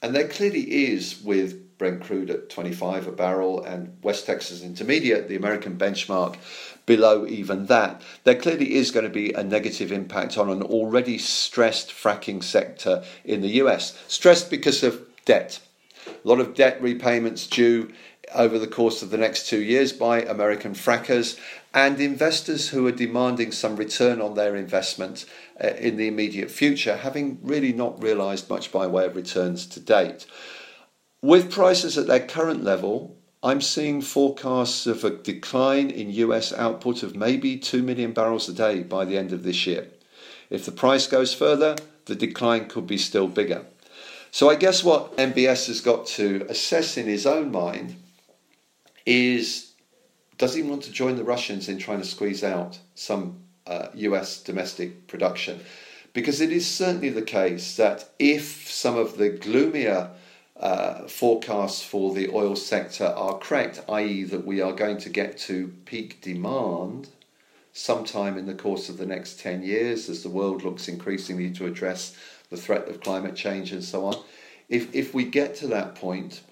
And 0.00 0.14
there 0.14 0.28
clearly 0.28 0.86
is 0.86 1.20
with 1.22 1.64
Brent 1.76 2.02
crude 2.02 2.30
at 2.30 2.48
25 2.48 3.08
a 3.08 3.12
barrel 3.12 3.62
and 3.64 3.98
West 4.02 4.26
Texas 4.26 4.62
Intermediate, 4.62 5.28
the 5.28 5.36
American 5.36 5.76
benchmark, 5.76 6.36
below 6.86 7.26
even 7.26 7.66
that. 7.66 8.02
There 8.24 8.34
clearly 8.34 8.74
is 8.74 8.90
going 8.90 9.04
to 9.04 9.10
be 9.10 9.32
a 9.32 9.42
negative 9.42 9.92
impact 9.92 10.36
on 10.36 10.50
an 10.50 10.62
already 10.62 11.18
stressed 11.18 11.90
fracking 11.90 12.42
sector 12.42 13.04
in 13.24 13.40
the 13.40 13.60
US. 13.62 13.98
Stressed 14.08 14.50
because 14.50 14.82
of 14.82 15.02
debt. 15.24 15.60
A 16.06 16.28
lot 16.28 16.40
of 16.40 16.54
debt 16.54 16.80
repayments 16.82 17.46
due 17.46 17.90
over 18.34 18.58
the 18.58 18.66
course 18.66 19.02
of 19.02 19.10
the 19.10 19.18
next 19.18 19.48
two 19.48 19.60
years 19.60 19.92
by 19.92 20.22
American 20.22 20.74
frackers 20.74 21.38
and 21.72 22.00
investors 22.00 22.68
who 22.68 22.86
are 22.86 22.92
demanding 22.92 23.52
some 23.52 23.76
return 23.76 24.20
on 24.20 24.34
their 24.34 24.56
investment 24.56 25.26
uh, 25.62 25.68
in 25.68 25.96
the 25.96 26.08
immediate 26.08 26.50
future, 26.50 26.96
having 26.96 27.38
really 27.42 27.72
not 27.72 28.02
realised 28.02 28.48
much 28.48 28.70
by 28.70 28.86
way 28.86 29.04
of 29.06 29.16
returns 29.16 29.66
to 29.66 29.80
date. 29.80 30.26
With 31.20 31.50
prices 31.50 31.98
at 31.98 32.06
their 32.06 32.26
current 32.26 32.62
level, 32.62 33.16
I'm 33.44 33.60
seeing 33.60 34.00
forecasts 34.00 34.86
of 34.86 35.04
a 35.04 35.10
decline 35.10 35.90
in 35.90 36.08
US 36.12 36.50
output 36.50 37.02
of 37.02 37.14
maybe 37.14 37.58
2 37.58 37.82
million 37.82 38.12
barrels 38.12 38.48
a 38.48 38.54
day 38.54 38.82
by 38.82 39.04
the 39.04 39.18
end 39.18 39.32
of 39.32 39.42
this 39.42 39.66
year. 39.66 39.88
If 40.48 40.64
the 40.64 40.72
price 40.72 41.06
goes 41.06 41.34
further, 41.34 41.76
the 42.06 42.14
decline 42.14 42.70
could 42.70 42.86
be 42.86 42.96
still 42.96 43.28
bigger. 43.28 43.66
So 44.30 44.48
I 44.48 44.54
guess 44.54 44.82
what 44.82 45.14
MBS 45.18 45.66
has 45.66 45.82
got 45.82 46.06
to 46.18 46.46
assess 46.48 46.96
in 46.96 47.06
his 47.06 47.26
own 47.26 47.52
mind 47.52 47.96
is 49.04 49.72
does 50.38 50.54
he 50.54 50.62
want 50.62 50.82
to 50.84 50.90
join 50.90 51.16
the 51.16 51.22
Russians 51.22 51.68
in 51.68 51.76
trying 51.76 52.00
to 52.00 52.06
squeeze 52.06 52.42
out 52.42 52.78
some 52.94 53.40
uh, 53.66 53.88
US 53.92 54.42
domestic 54.42 55.06
production? 55.06 55.60
Because 56.14 56.40
it 56.40 56.50
is 56.50 56.66
certainly 56.66 57.10
the 57.10 57.20
case 57.20 57.76
that 57.76 58.08
if 58.18 58.70
some 58.70 58.96
of 58.96 59.18
the 59.18 59.28
gloomier 59.28 60.10
uh, 60.58 61.06
forecasts 61.08 61.82
for 61.82 62.14
the 62.14 62.28
oil 62.30 62.54
sector 62.54 63.06
are 63.06 63.38
correct, 63.38 63.82
i.e., 63.88 64.22
that 64.24 64.46
we 64.46 64.60
are 64.60 64.72
going 64.72 64.98
to 64.98 65.08
get 65.08 65.36
to 65.36 65.68
peak 65.84 66.20
demand 66.20 67.08
sometime 67.72 68.38
in 68.38 68.46
the 68.46 68.54
course 68.54 68.88
of 68.88 68.96
the 68.96 69.06
next 69.06 69.40
10 69.40 69.62
years 69.62 70.08
as 70.08 70.22
the 70.22 70.28
world 70.28 70.62
looks 70.62 70.86
increasingly 70.86 71.50
to 71.50 71.66
address 71.66 72.16
the 72.50 72.56
threat 72.56 72.88
of 72.88 73.00
climate 73.00 73.34
change 73.34 73.72
and 73.72 73.82
so 73.82 74.06
on. 74.06 74.16
If, 74.68 74.94
if 74.94 75.12
we 75.12 75.24
get 75.24 75.56
to 75.56 75.66
that 75.68 75.96
point, 75.96 76.42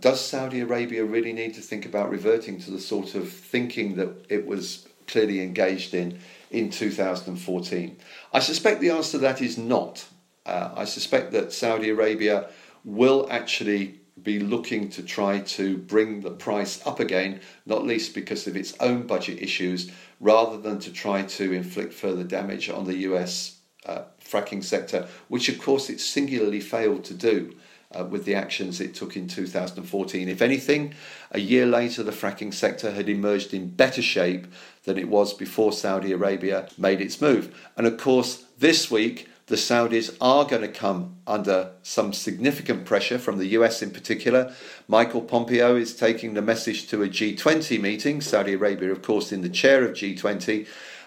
does 0.00 0.20
Saudi 0.20 0.60
Arabia 0.60 1.04
really 1.04 1.32
need 1.32 1.54
to 1.54 1.60
think 1.60 1.86
about 1.86 2.10
reverting 2.10 2.60
to 2.60 2.70
the 2.70 2.80
sort 2.80 3.14
of 3.14 3.28
thinking 3.30 3.96
that 3.96 4.26
it 4.28 4.46
was 4.46 4.88
clearly 5.06 5.42
engaged 5.42 5.92
in 5.92 6.18
in 6.50 6.70
2014? 6.70 7.96
I 8.32 8.38
suspect 8.38 8.80
the 8.80 8.90
answer 8.90 9.12
to 9.12 9.18
that 9.18 9.42
is 9.42 9.58
not. 9.58 10.06
Uh, 10.46 10.70
I 10.76 10.84
suspect 10.84 11.32
that 11.32 11.52
Saudi 11.52 11.90
Arabia 11.90 12.48
will 12.84 13.26
actually 13.30 14.00
be 14.22 14.38
looking 14.38 14.88
to 14.88 15.02
try 15.02 15.40
to 15.40 15.76
bring 15.76 16.20
the 16.20 16.30
price 16.30 16.84
up 16.86 17.00
again, 17.00 17.40
not 17.66 17.84
least 17.84 18.14
because 18.14 18.46
of 18.46 18.56
its 18.56 18.74
own 18.80 19.06
budget 19.06 19.42
issues, 19.42 19.90
rather 20.20 20.56
than 20.58 20.78
to 20.78 20.92
try 20.92 21.22
to 21.22 21.52
inflict 21.52 21.92
further 21.92 22.24
damage 22.24 22.70
on 22.70 22.84
the 22.84 22.96
US 22.98 23.58
uh, 23.86 24.02
fracking 24.22 24.62
sector, 24.62 25.08
which 25.28 25.48
of 25.48 25.60
course 25.60 25.90
it 25.90 26.00
singularly 26.00 26.60
failed 26.60 27.04
to 27.04 27.14
do. 27.14 27.54
Uh, 27.94 28.02
with 28.02 28.24
the 28.24 28.34
actions 28.34 28.80
it 28.80 28.92
took 28.92 29.14
in 29.14 29.28
2014. 29.28 30.28
If 30.28 30.42
anything, 30.42 30.94
a 31.30 31.38
year 31.38 31.64
later, 31.64 32.02
the 32.02 32.10
fracking 32.10 32.52
sector 32.52 32.90
had 32.90 33.08
emerged 33.08 33.54
in 33.54 33.68
better 33.68 34.02
shape 34.02 34.48
than 34.82 34.98
it 34.98 35.08
was 35.08 35.32
before 35.32 35.70
Saudi 35.72 36.10
Arabia 36.10 36.68
made 36.76 37.00
its 37.00 37.20
move. 37.20 37.54
And 37.76 37.86
of 37.86 37.96
course, 37.96 38.46
this 38.58 38.90
week, 38.90 39.28
the 39.46 39.56
Saudis 39.56 40.16
are 40.20 40.44
going 40.44 40.62
to 40.62 40.68
come 40.68 41.16
under 41.26 41.72
some 41.82 42.12
significant 42.12 42.86
pressure 42.86 43.18
from 43.18 43.38
the 43.38 43.48
US 43.48 43.82
in 43.82 43.90
particular. 43.90 44.54
Michael 44.88 45.20
Pompeo 45.20 45.76
is 45.76 45.94
taking 45.94 46.34
the 46.34 46.42
message 46.42 46.88
to 46.88 47.02
a 47.02 47.08
G20 47.08 47.80
meeting, 47.80 48.20
Saudi 48.20 48.54
Arabia, 48.54 48.90
of 48.90 49.02
course, 49.02 49.32
in 49.32 49.42
the 49.42 49.48
chair 49.48 49.84
of 49.84 49.92
G20. 49.92 50.66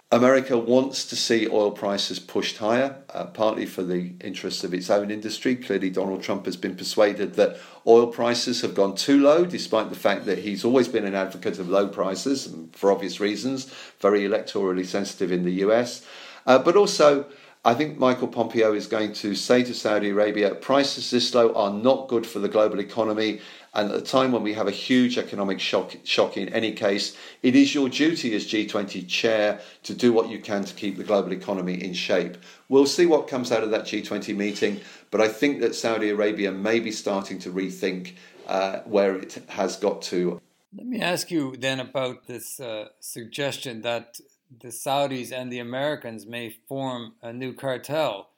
America 0.10 0.58
wants 0.58 1.04
to 1.06 1.18
see 1.18 1.50
oil 1.50 1.72
prices 1.72 2.18
pushed 2.18 2.60
higher, 2.60 2.96
uh, 3.14 3.26
partly 3.26 3.66
for 3.66 3.84
the 3.84 4.14
interests 4.22 4.64
of 4.64 4.74
its 4.74 4.90
own 4.90 5.12
industry. 5.12 5.54
Clearly, 5.54 5.90
Donald 5.90 6.24
Trump 6.24 6.46
has 6.46 6.56
been 6.56 6.78
persuaded 6.78 7.34
that 7.34 7.58
oil 7.86 8.08
prices 8.08 8.62
have 8.62 8.74
gone 8.74 8.96
too 8.96 9.20
low, 9.20 9.46
despite 9.46 9.90
the 9.90 9.98
fact 9.98 10.26
that 10.26 10.38
he's 10.38 10.64
always 10.64 10.88
been 10.88 11.06
an 11.06 11.16
advocate 11.16 11.60
of 11.60 11.68
low 11.68 11.90
prices, 11.90 12.48
for 12.72 12.90
obvious 12.90 13.20
reasons, 13.20 13.66
very 14.00 14.22
electorally 14.22 14.86
sensitive 14.86 15.30
in 15.30 15.44
the 15.44 15.56
US. 15.66 16.06
Uh, 16.46 16.58
but 16.58 16.78
also, 16.78 17.26
I 17.66 17.74
think 17.74 17.98
Michael 17.98 18.28
Pompeo 18.28 18.74
is 18.74 18.88
going 18.88 19.14
to 19.14 19.36
say 19.36 19.64
to 19.64 19.74
Saudi 19.74 20.10
Arabia 20.10 20.56
prices 20.56 21.12
this 21.12 21.34
low 21.34 21.54
are 21.54 21.72
not 21.72 22.08
good 22.08 22.26
for 22.26 22.40
the 22.40 22.48
global 22.48 22.80
economy. 22.80 23.42
And 23.74 23.92
at 23.92 23.98
a 23.98 24.02
time 24.02 24.32
when 24.32 24.42
we 24.42 24.54
have 24.54 24.68
a 24.68 24.72
huge 24.72 25.18
economic 25.18 25.60
shock, 25.60 25.94
shock 26.04 26.38
in 26.38 26.50
any 26.50 26.72
case, 26.72 27.16
it 27.44 27.56
is 27.56 27.76
your 27.76 27.90
duty 27.90 28.34
as 28.36 28.48
G20 28.48 29.08
chair 29.08 29.60
to 29.84 29.94
do 29.94 30.14
what 30.14 30.30
you 30.30 30.40
can 30.40 30.64
to 30.64 30.74
keep 30.74 30.98
the 30.98 31.04
global 31.04 31.34
economy 31.34 31.84
in 31.84 31.94
shape. 31.94 32.38
We'll 32.70 32.86
see 32.86 33.06
what 33.06 33.28
comes 33.28 33.52
out 33.52 33.64
of 33.64 33.72
that 33.72 33.84
G20 33.84 34.36
meeting, 34.36 34.82
but 35.12 35.22
I 35.22 35.28
think 35.28 35.60
that 35.62 35.76
Saudi 35.76 36.10
Arabia 36.10 36.52
may 36.52 36.80
be 36.80 36.92
starting 36.92 37.38
to 37.40 37.52
rethink 37.52 38.14
uh, 38.48 38.80
where 38.86 39.16
it 39.18 39.44
has 39.50 39.76
got 39.76 40.02
to. 40.04 40.42
Let 40.76 40.88
me 40.88 41.02
ask 41.02 41.30
you 41.32 41.56
then 41.58 41.80
about 41.80 42.28
this 42.28 42.60
uh, 42.60 42.90
suggestion 43.00 43.82
that 43.82 44.20
the 44.62 44.70
Saudis 44.70 45.32
and 45.32 45.52
the 45.52 45.60
Americans 45.60 46.26
may 46.26 46.56
form 46.68 47.14
a 47.22 47.34
new 47.34 47.54
cartel. 47.54 48.30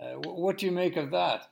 Uh, 0.00 0.14
what 0.14 0.58
do 0.58 0.66
you 0.66 0.72
make 0.72 0.96
of 0.96 1.10
that? 1.12 1.48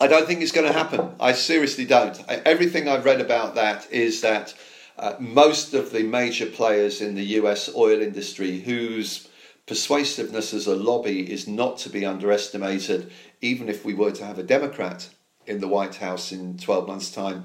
I 0.00 0.06
don't 0.06 0.26
think 0.26 0.40
it's 0.40 0.52
going 0.52 0.66
to 0.66 0.72
happen. 0.72 1.14
I 1.20 1.32
seriously 1.32 1.84
don't. 1.84 2.18
I, 2.28 2.36
everything 2.46 2.88
I've 2.88 3.04
read 3.04 3.20
about 3.20 3.54
that 3.56 3.90
is 3.92 4.22
that 4.22 4.54
uh, 4.98 5.14
most 5.18 5.74
of 5.74 5.92
the 5.92 6.02
major 6.02 6.46
players 6.46 7.00
in 7.00 7.14
the 7.14 7.24
US 7.40 7.74
oil 7.74 8.00
industry, 8.00 8.60
whose 8.60 9.28
persuasiveness 9.66 10.52
as 10.52 10.66
a 10.66 10.74
lobby 10.74 11.30
is 11.30 11.46
not 11.46 11.78
to 11.78 11.90
be 11.90 12.04
underestimated, 12.04 13.10
even 13.40 13.68
if 13.68 13.84
we 13.84 13.94
were 13.94 14.10
to 14.12 14.24
have 14.24 14.38
a 14.38 14.42
Democrat 14.42 15.08
in 15.46 15.60
the 15.60 15.68
White 15.68 15.96
House 15.96 16.32
in 16.32 16.58
12 16.58 16.88
months' 16.88 17.10
time 17.10 17.44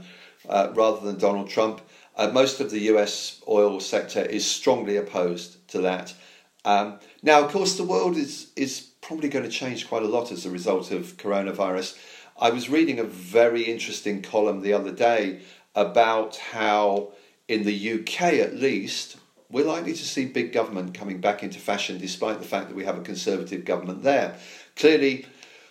uh, 0.50 0.72
rather 0.74 1.06
than 1.06 1.18
Donald 1.18 1.50
Trump, 1.50 1.82
uh, 2.18 2.30
most 2.30 2.60
of 2.60 2.72
the 2.72 2.82
US 2.92 3.42
oil 3.48 3.80
sector 3.80 4.22
is 4.22 4.46
strongly 4.46 4.98
opposed 4.98 5.68
to 5.70 5.82
that. 5.82 6.14
Um, 6.64 7.00
now, 7.22 7.44
of 7.44 7.52
course, 7.52 7.76
the 7.76 7.84
world 7.84 8.18
is, 8.18 8.52
is 8.56 8.80
probably 9.02 9.30
going 9.30 9.46
to 9.46 9.52
change 9.52 9.88
quite 9.88 10.04
a 10.04 10.08
lot 10.08 10.32
as 10.32 10.46
a 10.46 10.52
result 10.52 10.92
of 10.92 11.18
coronavirus. 11.18 11.98
I 12.40 12.50
was 12.50 12.70
reading 12.70 13.00
a 13.00 13.04
very 13.04 13.64
interesting 13.64 14.22
column 14.22 14.62
the 14.62 14.74
other 14.74 14.92
day 14.92 15.42
about 15.76 16.38
how, 16.38 17.12
in 17.48 17.64
the 17.64 17.94
UK 17.94 18.22
at 18.34 18.56
least, 18.56 19.18
we're 19.52 19.66
likely 19.66 19.94
to 19.94 20.06
see 20.06 20.26
big 20.26 20.52
government 20.52 20.94
coming 20.94 21.22
back 21.22 21.44
into 21.44 21.60
fashion 21.60 21.98
despite 22.00 22.40
the 22.40 22.48
fact 22.48 22.70
that 22.70 22.76
we 22.76 22.86
have 22.86 22.98
a 22.98 23.02
conservative 23.02 23.64
government 23.64 24.04
there. 24.04 24.38
Clearly, 24.76 25.28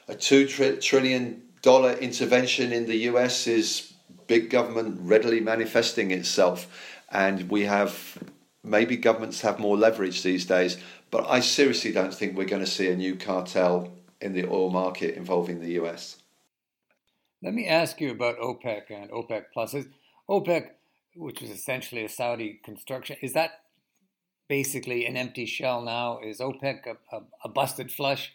a 0.06 0.14
two 0.14 0.46
trillion 0.46 1.42
dollar 1.62 1.94
intervention 1.94 2.72
in 2.72 2.86
the 2.86 2.96
US 3.08 3.46
is 3.46 3.93
big 4.26 4.50
government 4.50 4.99
readily 5.00 5.40
manifesting 5.40 6.11
itself, 6.11 6.66
and 7.11 7.50
we 7.50 7.62
have 7.62 8.19
maybe 8.62 8.97
governments 8.97 9.43
have 9.43 9.59
more 9.59 9.76
leverage 9.76 10.23
these 10.23 10.47
days. 10.47 10.78
But 11.11 11.28
I 11.28 11.40
seriously 11.40 11.93
don't 11.93 12.12
think 12.12 12.37
we're 12.37 12.45
going 12.45 12.64
to 12.64 12.71
see 12.71 12.88
a 12.88 12.97
new 12.97 13.14
cartel 13.14 13.93
in 14.21 14.33
the 14.33 14.47
oil 14.47 14.71
market 14.71 15.16
involving 15.16 15.61
the 15.61 15.73
US. 15.83 16.16
Let 17.43 17.54
me 17.54 17.69
ask 17.69 18.00
you 18.00 18.11
about 18.11 18.38
OPEC 18.38 18.90
and 18.90 19.11
OPEC 19.11 19.45
Plus. 19.52 19.76
OPEC, 20.28 20.71
which 21.14 21.43
was 21.43 21.50
essentially 21.50 22.04
a 22.04 22.09
Saudi 22.09 22.59
construction, 22.64 23.16
is 23.21 23.35
that 23.35 23.61
basically 24.49 25.04
an 25.04 25.16
empty 25.16 25.45
shell 25.45 25.83
now? 25.83 26.21
Is 26.25 26.40
OPEC 26.40 26.87
a, 26.87 27.16
a, 27.16 27.23
a 27.45 27.49
busted 27.49 27.93
flush? 27.93 28.33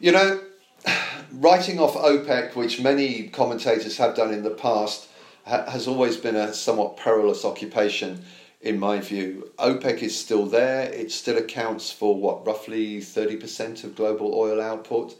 You 0.00 0.12
know, 0.12 0.40
writing 1.32 1.78
off 1.78 1.94
OPEC, 1.94 2.54
which 2.54 2.80
many 2.80 3.28
commentators 3.28 3.96
have 3.98 4.14
done 4.14 4.32
in 4.32 4.42
the 4.42 4.50
past, 4.50 5.08
ha- 5.46 5.68
has 5.70 5.88
always 5.88 6.16
been 6.16 6.36
a 6.36 6.52
somewhat 6.52 6.96
perilous 6.96 7.44
occupation, 7.44 8.24
in 8.60 8.78
my 8.78 8.98
view. 9.00 9.50
OPEC 9.58 10.02
is 10.02 10.18
still 10.18 10.46
there. 10.46 10.82
It 10.92 11.12
still 11.12 11.38
accounts 11.38 11.90
for 11.90 12.14
what, 12.16 12.46
roughly 12.46 12.98
30% 12.98 13.84
of 13.84 13.94
global 13.94 14.34
oil 14.34 14.60
output. 14.60 15.14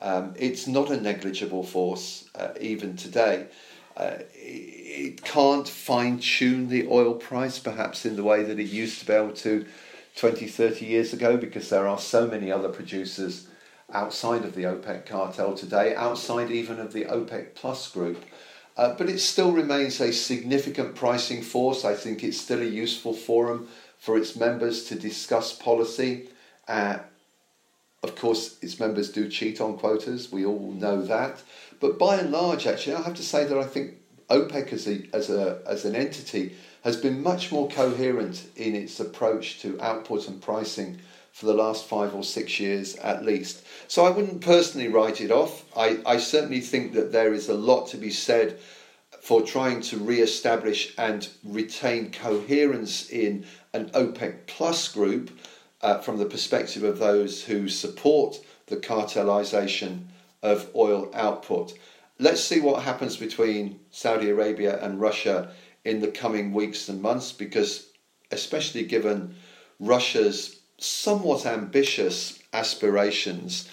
Um, 0.00 0.34
it's 0.36 0.66
not 0.66 0.90
a 0.90 1.00
negligible 1.00 1.62
force 1.62 2.28
uh, 2.34 2.50
even 2.60 2.96
today. 2.96 3.46
Uh, 3.96 4.18
it 4.34 5.22
can't 5.22 5.68
fine 5.68 6.18
tune 6.18 6.68
the 6.68 6.88
oil 6.88 7.14
price 7.14 7.58
perhaps 7.58 8.04
in 8.06 8.16
the 8.16 8.24
way 8.24 8.42
that 8.42 8.58
it 8.58 8.64
used 8.64 8.98
to 9.00 9.06
be 9.06 9.12
able 9.12 9.32
to 9.32 9.66
20, 10.16 10.46
30 10.46 10.84
years 10.84 11.12
ago 11.12 11.36
because 11.36 11.68
there 11.68 11.86
are 11.86 11.98
so 11.98 12.26
many 12.26 12.50
other 12.50 12.68
producers 12.68 13.48
outside 13.92 14.44
of 14.44 14.54
the 14.54 14.64
OPEC 14.64 15.06
cartel 15.06 15.54
today, 15.54 15.94
outside 15.94 16.50
even 16.50 16.78
of 16.78 16.92
the 16.92 17.04
OPEC 17.04 17.54
Plus 17.54 17.90
group. 17.90 18.24
Uh, 18.76 18.94
but 18.94 19.08
it 19.08 19.18
still 19.18 19.52
remains 19.52 20.00
a 20.00 20.12
significant 20.12 20.94
pricing 20.94 21.42
force. 21.42 21.84
I 21.84 21.94
think 21.94 22.24
it's 22.24 22.40
still 22.40 22.62
a 22.62 22.66
useful 22.66 23.12
forum 23.12 23.68
for 23.98 24.16
its 24.16 24.34
members 24.34 24.84
to 24.84 24.94
discuss 24.94 25.52
policy. 25.52 26.28
Uh, 26.66 26.98
of 28.02 28.16
course, 28.16 28.58
its 28.62 28.80
members 28.80 29.12
do 29.12 29.28
cheat 29.28 29.60
on 29.60 29.78
quotas, 29.78 30.32
we 30.32 30.44
all 30.44 30.72
know 30.72 31.02
that. 31.02 31.42
But 31.80 31.98
by 31.98 32.16
and 32.16 32.32
large, 32.32 32.66
actually, 32.66 32.96
I 32.96 33.02
have 33.02 33.14
to 33.14 33.22
say 33.22 33.44
that 33.44 33.58
I 33.58 33.64
think 33.64 33.94
OPEC 34.28 34.72
as, 34.72 34.88
a, 34.88 35.02
as, 35.12 35.30
a, 35.30 35.60
as 35.66 35.84
an 35.84 35.94
entity 35.94 36.54
has 36.82 36.96
been 36.96 37.22
much 37.22 37.52
more 37.52 37.68
coherent 37.68 38.48
in 38.56 38.74
its 38.74 38.98
approach 38.98 39.60
to 39.60 39.80
output 39.80 40.26
and 40.26 40.40
pricing 40.42 40.98
for 41.32 41.46
the 41.46 41.54
last 41.54 41.86
five 41.86 42.14
or 42.14 42.22
six 42.22 42.60
years 42.60 42.94
at 42.96 43.24
least. 43.24 43.64
So 43.88 44.04
I 44.04 44.10
wouldn't 44.10 44.42
personally 44.42 44.88
write 44.88 45.20
it 45.20 45.30
off. 45.30 45.64
I, 45.76 45.98
I 46.06 46.18
certainly 46.18 46.60
think 46.60 46.92
that 46.92 47.10
there 47.10 47.32
is 47.32 47.48
a 47.48 47.54
lot 47.54 47.88
to 47.88 47.96
be 47.96 48.10
said 48.10 48.58
for 49.20 49.40
trying 49.40 49.80
to 49.80 49.96
re-establish 49.98 50.94
and 50.98 51.28
retain 51.44 52.10
coherence 52.10 53.08
in 53.08 53.46
an 53.72 53.88
OPEC 53.90 54.46
plus 54.46 54.92
group 54.92 55.30
uh, 55.80 55.98
from 55.98 56.18
the 56.18 56.26
perspective 56.26 56.82
of 56.82 56.98
those 56.98 57.44
who 57.44 57.68
support 57.68 58.38
the 58.66 58.76
cartelization 58.76 60.04
of 60.42 60.68
oil 60.74 61.10
output. 61.14 61.72
Let's 62.18 62.42
see 62.42 62.60
what 62.60 62.82
happens 62.82 63.16
between 63.16 63.80
Saudi 63.90 64.28
Arabia 64.28 64.78
and 64.84 65.00
Russia 65.00 65.50
in 65.84 66.00
the 66.00 66.10
coming 66.10 66.52
weeks 66.52 66.88
and 66.88 67.00
months, 67.00 67.32
because, 67.32 67.88
especially 68.30 68.84
given 68.84 69.34
Russia's 69.80 70.61
somewhat 70.78 71.46
ambitious 71.46 72.38
aspirations 72.52 73.68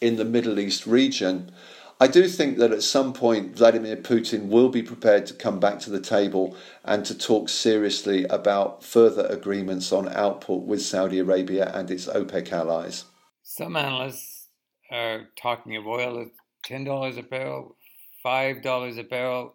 in 0.00 0.16
the 0.16 0.24
Middle 0.24 0.58
East 0.58 0.86
region, 0.86 1.52
I 2.00 2.08
do 2.08 2.26
think 2.26 2.58
that 2.58 2.72
at 2.72 2.82
some 2.82 3.12
point 3.12 3.56
Vladimir 3.56 3.96
Putin 3.96 4.48
will 4.48 4.68
be 4.68 4.82
prepared 4.82 5.26
to 5.26 5.34
come 5.34 5.60
back 5.60 5.78
to 5.80 5.90
the 5.90 6.00
table 6.00 6.56
and 6.84 7.04
to 7.06 7.16
talk 7.16 7.48
seriously 7.48 8.24
about 8.24 8.82
further 8.82 9.26
agreements 9.26 9.92
on 9.92 10.08
output 10.08 10.64
with 10.64 10.82
Saudi 10.82 11.20
Arabia 11.20 11.70
and 11.72 11.90
its 11.90 12.06
OPEC 12.06 12.50
allies. 12.50 13.04
Some 13.42 13.76
analysts 13.76 14.48
are 14.90 15.28
talking 15.40 15.76
of 15.76 15.86
oil 15.86 16.20
at 16.20 16.28
$10 16.68 17.18
a 17.18 17.22
barrel, 17.22 17.76
$5 18.24 18.98
a 18.98 19.02
barrel. 19.04 19.54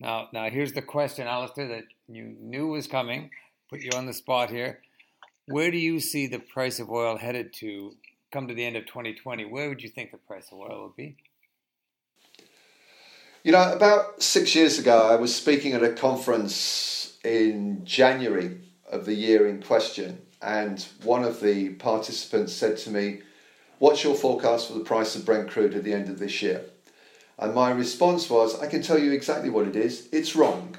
Now, 0.00 0.28
now 0.32 0.50
here's 0.50 0.72
the 0.72 0.82
question, 0.82 1.28
Alistair, 1.28 1.68
that 1.68 1.84
you 2.08 2.34
knew 2.40 2.66
was 2.68 2.88
coming. 2.88 3.30
Put 3.70 3.82
you 3.82 3.90
on 3.94 4.06
the 4.06 4.12
spot 4.12 4.50
here. 4.50 4.80
Where 5.46 5.70
do 5.70 5.78
you 5.78 5.98
see 5.98 6.26
the 6.26 6.38
price 6.38 6.78
of 6.78 6.90
oil 6.90 7.16
headed 7.16 7.52
to 7.54 7.96
come 8.30 8.46
to 8.48 8.54
the 8.54 8.64
end 8.64 8.76
of 8.76 8.86
2020? 8.86 9.44
Where 9.44 9.68
would 9.68 9.82
you 9.82 9.88
think 9.88 10.12
the 10.12 10.18
price 10.18 10.48
of 10.52 10.58
oil 10.58 10.84
would 10.84 10.96
be? 10.96 11.16
You 13.42 13.50
know, 13.50 13.72
about 13.72 14.22
six 14.22 14.54
years 14.54 14.78
ago, 14.78 15.08
I 15.10 15.16
was 15.16 15.34
speaking 15.34 15.72
at 15.72 15.82
a 15.82 15.92
conference 15.92 17.18
in 17.24 17.84
January 17.84 18.58
of 18.88 19.04
the 19.04 19.14
year 19.14 19.48
in 19.48 19.60
question, 19.60 20.20
and 20.40 20.86
one 21.02 21.24
of 21.24 21.40
the 21.40 21.70
participants 21.70 22.52
said 22.52 22.76
to 22.78 22.90
me, 22.90 23.22
What's 23.78 24.04
your 24.04 24.14
forecast 24.14 24.68
for 24.68 24.74
the 24.74 24.84
price 24.84 25.16
of 25.16 25.24
Brent 25.24 25.50
crude 25.50 25.74
at 25.74 25.82
the 25.82 25.92
end 25.92 26.08
of 26.08 26.20
this 26.20 26.40
year? 26.40 26.62
And 27.36 27.52
my 27.52 27.72
response 27.72 28.30
was, 28.30 28.60
I 28.60 28.68
can 28.68 28.80
tell 28.80 28.98
you 28.98 29.10
exactly 29.10 29.50
what 29.50 29.66
it 29.66 29.74
is, 29.74 30.08
it's 30.12 30.36
wrong. 30.36 30.76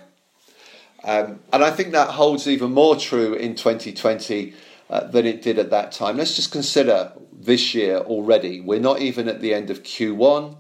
Um, 1.04 1.40
and 1.52 1.64
I 1.64 1.72
think 1.72 1.92
that 1.92 2.10
holds 2.10 2.48
even 2.48 2.72
more 2.72 2.96
true 2.96 3.34
in 3.34 3.56
2020 3.56 4.54
uh, 4.90 5.08
than 5.08 5.26
it 5.26 5.42
did 5.42 5.60
at 5.60 5.70
that 5.72 5.92
time. 5.92 6.18
Let's 6.18 6.36
just 6.36 6.52
consider 6.52 7.12
this 7.32 7.74
year 7.74 7.98
already. 7.98 8.62
We're 8.62 8.80
not 8.80 9.02
even 9.02 9.28
at 9.28 9.42
the 9.42 9.54
end 9.54 9.70
of 9.70 9.84
Q1. 9.84 10.60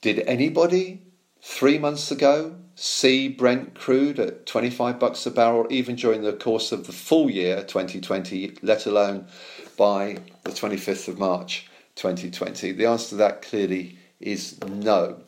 Did 0.00 0.20
anybody 0.20 1.02
three 1.40 1.78
months 1.78 2.10
ago 2.10 2.56
see 2.76 3.28
Brent 3.28 3.74
crude 3.74 4.20
at 4.20 4.46
25 4.46 5.00
bucks 5.00 5.26
a 5.26 5.32
barrel, 5.32 5.66
even 5.68 5.96
during 5.96 6.22
the 6.22 6.32
course 6.32 6.70
of 6.70 6.86
the 6.86 6.92
full 6.92 7.28
year 7.28 7.64
2020, 7.64 8.58
let 8.62 8.86
alone 8.86 9.26
by 9.76 10.18
the 10.44 10.50
25th 10.50 11.08
of 11.08 11.18
March 11.18 11.68
2020? 11.96 12.70
The 12.72 12.86
answer 12.86 13.10
to 13.10 13.14
that 13.16 13.42
clearly 13.42 13.98
is 14.20 14.60
no. 14.64 15.22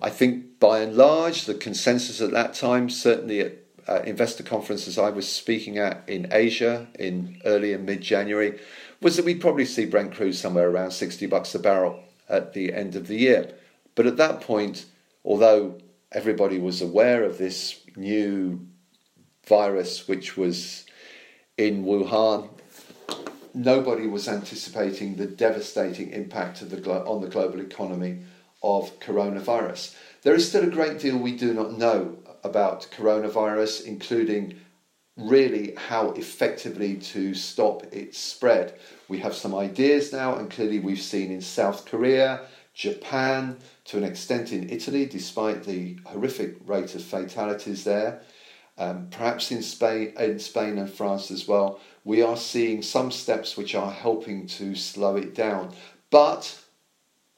I 0.00 0.10
think 0.10 0.60
by 0.60 0.80
and 0.80 0.94
large, 0.94 1.44
the 1.44 1.54
consensus 1.54 2.20
at 2.20 2.30
that 2.30 2.54
time, 2.54 2.88
certainly 2.88 3.40
at 3.40 3.54
uh, 3.88 4.02
investor 4.04 4.42
conferences 4.42 4.98
I 4.98 5.10
was 5.10 5.30
speaking 5.30 5.78
at 5.78 6.08
in 6.08 6.28
Asia 6.30 6.88
in 6.98 7.40
early 7.44 7.72
and 7.72 7.86
mid 7.86 8.02
January, 8.02 8.60
was 9.00 9.16
that 9.16 9.24
we'd 9.24 9.40
probably 9.40 9.64
see 9.64 9.86
Brent 9.86 10.14
crude 10.14 10.34
somewhere 10.34 10.68
around 10.68 10.92
60 10.92 11.26
bucks 11.26 11.54
a 11.54 11.58
barrel 11.58 12.04
at 12.28 12.52
the 12.52 12.72
end 12.72 12.94
of 12.94 13.06
the 13.06 13.16
year. 13.16 13.54
But 13.94 14.06
at 14.06 14.18
that 14.18 14.40
point, 14.40 14.84
although 15.24 15.78
everybody 16.12 16.58
was 16.58 16.80
aware 16.80 17.24
of 17.24 17.38
this 17.38 17.80
new 17.96 18.66
virus 19.46 20.06
which 20.06 20.36
was 20.36 20.84
in 21.56 21.84
Wuhan, 21.84 22.50
nobody 23.54 24.06
was 24.06 24.28
anticipating 24.28 25.16
the 25.16 25.26
devastating 25.26 26.10
impact 26.10 26.68
the 26.68 26.76
glo- 26.76 27.04
on 27.06 27.22
the 27.22 27.28
global 27.28 27.60
economy 27.60 28.20
of 28.62 28.98
coronavirus. 29.00 29.94
There 30.22 30.34
is 30.34 30.48
still 30.48 30.64
a 30.64 30.70
great 30.70 30.98
deal 30.98 31.16
we 31.18 31.36
do 31.36 31.54
not 31.54 31.78
know 31.78 32.18
about 32.44 32.88
coronavirus, 32.96 33.86
including 33.86 34.60
really 35.16 35.74
how 35.76 36.10
effectively 36.12 36.96
to 36.96 37.34
stop 37.34 37.84
its 37.92 38.18
spread. 38.18 38.74
We 39.08 39.18
have 39.18 39.34
some 39.34 39.54
ideas 39.54 40.12
now, 40.12 40.36
and 40.36 40.50
clearly 40.50 40.78
we've 40.78 41.00
seen 41.00 41.32
in 41.32 41.40
South 41.40 41.86
Korea, 41.86 42.42
Japan, 42.74 43.56
to 43.86 43.98
an 43.98 44.04
extent 44.04 44.52
in 44.52 44.70
Italy, 44.70 45.06
despite 45.06 45.64
the 45.64 45.98
horrific 46.04 46.56
rate 46.66 46.94
of 46.94 47.02
fatalities 47.02 47.84
there. 47.84 48.22
Um, 48.78 49.08
perhaps 49.10 49.50
in 49.50 49.62
Spain, 49.62 50.14
in 50.18 50.38
Spain 50.38 50.78
and 50.78 50.88
France 50.88 51.32
as 51.32 51.48
well, 51.48 51.80
we 52.04 52.22
are 52.22 52.36
seeing 52.36 52.80
some 52.80 53.10
steps 53.10 53.56
which 53.56 53.74
are 53.74 53.90
helping 53.90 54.46
to 54.46 54.76
slow 54.76 55.16
it 55.16 55.34
down, 55.34 55.74
but 56.10 56.56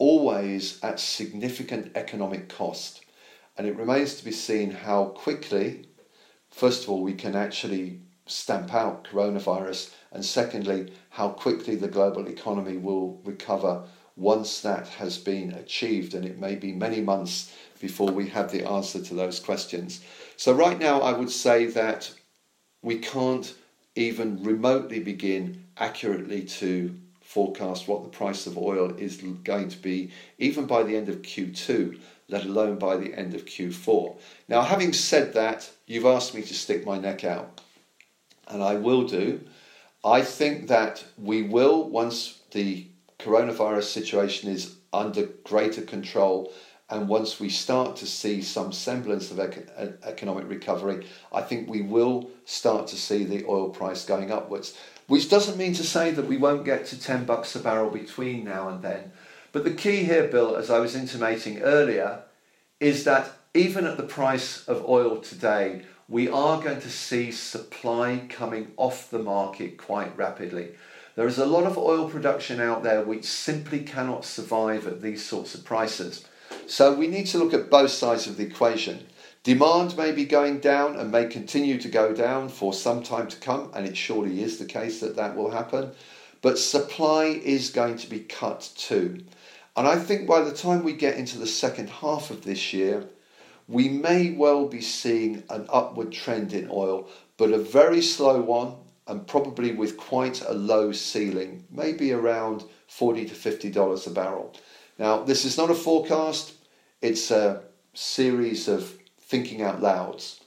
always 0.01 0.83
at 0.83 0.99
significant 0.99 1.91
economic 1.93 2.49
cost. 2.49 3.05
And 3.55 3.67
it 3.67 3.75
remains 3.75 4.15
to 4.15 4.25
be 4.25 4.31
seen 4.31 4.71
how 4.71 5.05
quickly, 5.09 5.85
first 6.49 6.83
of 6.83 6.89
all, 6.89 7.03
we 7.03 7.13
can 7.13 7.35
actually 7.35 8.01
stamp 8.25 8.73
out 8.73 9.03
coronavirus, 9.03 9.91
and 10.11 10.25
secondly, 10.25 10.91
how 11.11 11.29
quickly 11.29 11.75
the 11.75 11.87
global 11.87 12.27
economy 12.27 12.77
will 12.77 13.21
recover 13.23 13.83
once 14.15 14.61
that 14.61 14.87
has 14.87 15.19
been 15.19 15.51
achieved, 15.51 16.15
and 16.15 16.25
it 16.25 16.39
may 16.39 16.55
be 16.55 16.71
many 16.73 16.99
months 16.99 17.55
before 17.79 18.11
we 18.11 18.27
have 18.27 18.51
the 18.51 18.67
answer 18.67 19.03
to 19.03 19.13
those 19.13 19.39
questions. 19.39 20.01
So, 20.35 20.51
right 20.51 20.79
now, 20.79 21.01
I 21.01 21.13
would 21.13 21.29
say 21.29 21.67
that 21.67 22.11
we 22.81 22.97
can't 22.97 23.53
even 23.93 24.41
remotely 24.41 24.99
begin 24.99 25.65
accurately 25.77 26.41
to 26.45 26.95
forecast 27.31 27.87
what 27.87 28.03
the 28.03 28.09
price 28.09 28.45
of 28.45 28.57
oil 28.57 28.93
is 28.97 29.23
going 29.45 29.69
to 29.69 29.77
be, 29.77 30.11
even 30.37 30.65
by 30.65 30.83
the 30.83 30.97
end 30.97 31.07
of 31.07 31.21
Q2, 31.21 31.97
let 32.27 32.43
alone 32.43 32.77
by 32.77 32.97
the 32.97 33.13
end 33.13 33.33
of 33.33 33.45
Q4. 33.45 34.17
Now, 34.49 34.63
having 34.63 34.91
said 34.91 35.33
that, 35.33 35.71
you've 35.87 36.05
asked 36.05 36.35
me 36.35 36.41
to 36.41 36.53
stick 36.53 36.85
my 36.85 36.99
neck 36.99 37.23
out, 37.23 37.61
and 38.49 38.61
I 38.61 38.75
will 38.75 39.03
do. 39.03 39.39
I 40.03 40.23
think 40.23 40.67
that 40.67 41.05
we 41.17 41.41
will, 41.43 41.89
once 41.89 42.41
the 42.51 42.87
coronavirus 43.17 43.83
situation 43.83 44.49
is 44.49 44.75
under 44.91 45.27
greater 45.45 45.83
control, 45.83 46.51
and 46.89 47.07
once 47.07 47.39
we 47.39 47.47
start 47.47 47.95
to 47.95 48.05
see 48.05 48.41
some 48.41 48.73
semblance 48.73 49.31
of 49.31 49.39
uh, 49.39 49.47
economic 50.03 50.49
recovery, 50.49 51.07
I 51.31 51.41
think 51.41 51.69
we 51.69 51.81
will 51.81 52.29
start 52.43 52.87
to 52.87 52.97
see 52.97 53.23
the 53.23 53.45
oil 53.45 53.69
price 53.69 54.03
going 54.03 54.29
upwards. 54.29 54.77
Which 55.11 55.29
doesn't 55.29 55.57
mean 55.57 55.73
to 55.73 55.83
say 55.83 56.11
that 56.11 56.27
we 56.27 56.37
won't 56.37 56.63
get 56.63 56.85
to 56.85 56.97
10 56.97 57.25
bucks 57.25 57.53
a 57.53 57.59
barrel 57.59 57.89
between 57.89 58.45
now 58.45 58.69
and 58.69 58.81
then. 58.81 59.11
But 59.51 59.65
the 59.65 59.73
key 59.73 60.05
here, 60.05 60.29
Bill, 60.29 60.55
as 60.55 60.69
I 60.69 60.79
was 60.79 60.95
intimating 60.95 61.61
earlier, 61.61 62.21
is 62.79 63.03
that 63.03 63.33
even 63.53 63.85
at 63.85 63.97
the 63.97 64.03
price 64.03 64.65
of 64.69 64.87
oil 64.87 65.17
today, 65.17 65.81
we 66.07 66.29
are 66.29 66.61
going 66.61 66.79
to 66.79 66.89
see 66.89 67.29
supply 67.29 68.25
coming 68.29 68.71
off 68.77 69.09
the 69.09 69.19
market 69.19 69.77
quite 69.77 70.15
rapidly. 70.15 70.69
There 71.15 71.27
is 71.27 71.37
a 71.37 71.45
lot 71.45 71.65
of 71.65 71.77
oil 71.77 72.09
production 72.09 72.61
out 72.61 72.81
there 72.83 73.03
which 73.03 73.25
simply 73.25 73.81
cannot 73.81 74.23
survive 74.23 74.87
at 74.87 75.01
these 75.01 75.25
sorts 75.25 75.55
of 75.55 75.65
prices. 75.65 76.25
So 76.67 76.93
we 76.93 77.07
need 77.07 77.27
to 77.27 77.37
look 77.37 77.53
at 77.53 77.69
both 77.69 77.91
sides 77.91 78.27
of 78.27 78.37
the 78.37 78.45
equation. 78.45 79.07
Demand 79.43 79.97
may 79.97 80.11
be 80.11 80.25
going 80.25 80.59
down 80.59 80.95
and 80.97 81.11
may 81.11 81.25
continue 81.25 81.79
to 81.79 81.89
go 81.89 82.13
down 82.13 82.47
for 82.47 82.73
some 82.73 83.01
time 83.01 83.27
to 83.27 83.37
come, 83.37 83.71
and 83.73 83.87
it 83.87 83.97
surely 83.97 84.43
is 84.43 84.59
the 84.59 84.65
case 84.65 84.99
that 84.99 85.15
that 85.15 85.35
will 85.35 85.49
happen. 85.49 85.91
But 86.43 86.59
supply 86.59 87.25
is 87.25 87.71
going 87.71 87.97
to 87.97 88.09
be 88.09 88.19
cut 88.19 88.69
too. 88.75 89.23
And 89.75 89.87
I 89.87 89.95
think 89.95 90.27
by 90.27 90.41
the 90.41 90.53
time 90.53 90.83
we 90.83 90.93
get 90.93 91.17
into 91.17 91.39
the 91.39 91.47
second 91.47 91.89
half 91.89 92.29
of 92.29 92.43
this 92.43 92.71
year, 92.71 93.05
we 93.67 93.89
may 93.89 94.29
well 94.31 94.67
be 94.67 94.81
seeing 94.81 95.43
an 95.49 95.65
upward 95.69 96.11
trend 96.11 96.53
in 96.53 96.69
oil, 96.69 97.09
but 97.37 97.51
a 97.51 97.57
very 97.57 98.01
slow 98.01 98.41
one 98.41 98.75
and 99.07 99.25
probably 99.25 99.71
with 99.71 99.97
quite 99.97 100.41
a 100.41 100.53
low 100.53 100.91
ceiling, 100.91 101.65
maybe 101.71 102.11
around 102.11 102.63
40 102.87 103.25
to 103.25 103.33
50 103.33 103.71
dollars 103.71 104.05
a 104.05 104.11
barrel. 104.11 104.53
Now, 104.99 105.23
this 105.23 105.45
is 105.45 105.57
not 105.57 105.71
a 105.71 105.75
forecast, 105.75 106.53
it's 107.01 107.31
a 107.31 107.63
series 107.93 108.67
of 108.67 109.00
thinking 109.31 109.61
out 109.61 109.81
louds 109.81 110.41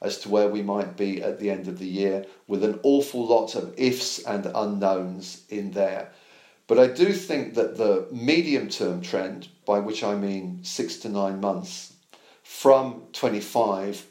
as 0.00 0.18
to 0.18 0.30
where 0.30 0.48
we 0.48 0.62
might 0.62 0.96
be 0.96 1.22
at 1.22 1.38
the 1.38 1.50
end 1.50 1.68
of 1.68 1.78
the 1.78 1.86
year 1.86 2.24
with 2.46 2.64
an 2.64 2.80
awful 2.82 3.26
lot 3.26 3.54
of 3.54 3.74
ifs 3.76 4.18
and 4.20 4.50
unknowns 4.54 5.44
in 5.50 5.72
there. 5.72 6.10
But 6.66 6.78
I 6.78 6.86
do 6.86 7.12
think 7.12 7.54
that 7.54 7.76
the 7.76 8.06
medium 8.10 8.70
term 8.70 9.02
trend, 9.02 9.48
by 9.66 9.78
which 9.78 10.02
I 10.02 10.14
mean 10.14 10.60
six 10.62 10.96
to 11.00 11.10
nine 11.10 11.38
months, 11.38 11.92
from 12.42 13.02
25 13.12 14.06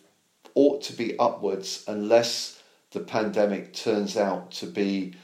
ought 0.54 0.84
to 0.84 0.94
be 0.94 1.18
upwards 1.18 1.84
unless 1.88 2.62
the 2.92 3.00
pandemic 3.00 3.74
turns 3.74 4.16
out 4.16 4.52
to 4.52 4.68
be 4.68 5.16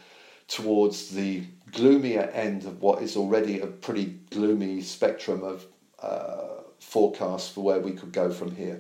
towards 0.47 1.09
the 1.09 1.43
gloomier 1.71 2.31
end 2.33 2.65
of 2.65 2.81
what 2.81 3.03
is 3.03 3.15
already 3.15 3.59
a 3.59 3.67
pretty 3.67 4.17
gloomy 4.31 4.81
spectrum 4.81 5.43
of 5.43 5.65
uh, 6.01 6.61
forecasts 6.79 7.49
for 7.49 7.61
where 7.61 7.79
we 7.79 7.91
could 7.91 8.11
go 8.11 8.31
from 8.31 8.55
here. 8.55 8.79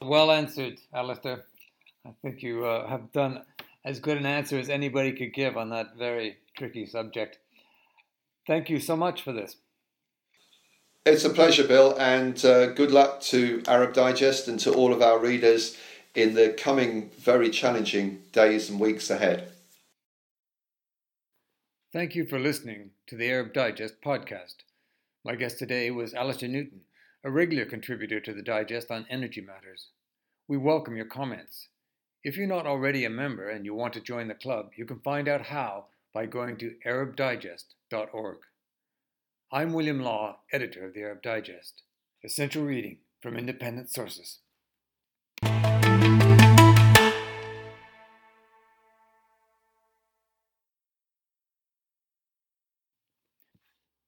Well 0.00 0.30
answered, 0.30 0.78
Alistair. 0.94 1.44
I 2.06 2.10
think 2.22 2.42
you 2.42 2.64
uh, 2.64 2.88
have 2.88 3.12
done 3.12 3.42
as 3.84 4.00
good 4.00 4.16
an 4.16 4.26
answer 4.26 4.58
as 4.58 4.68
anybody 4.68 5.12
could 5.12 5.34
give 5.34 5.56
on 5.56 5.70
that 5.70 5.96
very 5.96 6.36
tricky 6.56 6.86
subject. 6.86 7.38
Thank 8.46 8.70
you 8.70 8.80
so 8.80 8.96
much 8.96 9.22
for 9.22 9.32
this. 9.32 9.56
It's 11.04 11.24
a 11.24 11.30
pleasure, 11.30 11.66
Bill, 11.66 11.96
and 11.98 12.42
uh, 12.44 12.66
good 12.66 12.90
luck 12.90 13.20
to 13.22 13.62
Arab 13.66 13.94
Digest 13.94 14.46
and 14.48 14.60
to 14.60 14.74
all 14.74 14.92
of 14.92 15.02
our 15.02 15.18
readers 15.18 15.76
in 16.14 16.34
the 16.34 16.50
coming 16.50 17.10
very 17.18 17.50
challenging 17.50 18.22
days 18.32 18.68
and 18.68 18.78
weeks 18.78 19.10
ahead. 19.10 19.52
Thank 21.92 22.14
you 22.14 22.26
for 22.26 22.38
listening 22.38 22.90
to 23.06 23.16
the 23.16 23.30
Arab 23.30 23.54
Digest 23.54 24.02
podcast. 24.02 24.56
My 25.24 25.34
guest 25.34 25.58
today 25.58 25.90
was 25.90 26.12
Alistair 26.12 26.48
Newton, 26.48 26.82
a 27.24 27.30
regular 27.30 27.64
contributor 27.64 28.20
to 28.20 28.32
the 28.32 28.42
Digest 28.42 28.90
on 28.92 29.04
energy 29.10 29.40
matters. 29.40 29.88
We 30.46 30.56
welcome 30.56 30.96
your 30.96 31.06
comments. 31.06 31.68
If 32.22 32.36
you're 32.36 32.46
not 32.46 32.66
already 32.66 33.04
a 33.04 33.10
member 33.10 33.48
and 33.48 33.64
you 33.64 33.74
want 33.74 33.92
to 33.94 34.00
join 34.00 34.28
the 34.28 34.34
club, 34.34 34.70
you 34.76 34.84
can 34.84 35.00
find 35.00 35.28
out 35.28 35.46
how 35.46 35.86
by 36.14 36.26
going 36.26 36.56
to 36.58 36.74
arabdigest.org. 36.86 38.38
I'm 39.50 39.72
William 39.72 40.00
Law, 40.00 40.38
editor 40.52 40.86
of 40.86 40.94
the 40.94 41.00
Arab 41.00 41.22
Digest. 41.22 41.82
Essential 42.24 42.64
reading 42.64 42.98
from 43.20 43.36
independent 43.36 43.90
sources. 43.90 44.38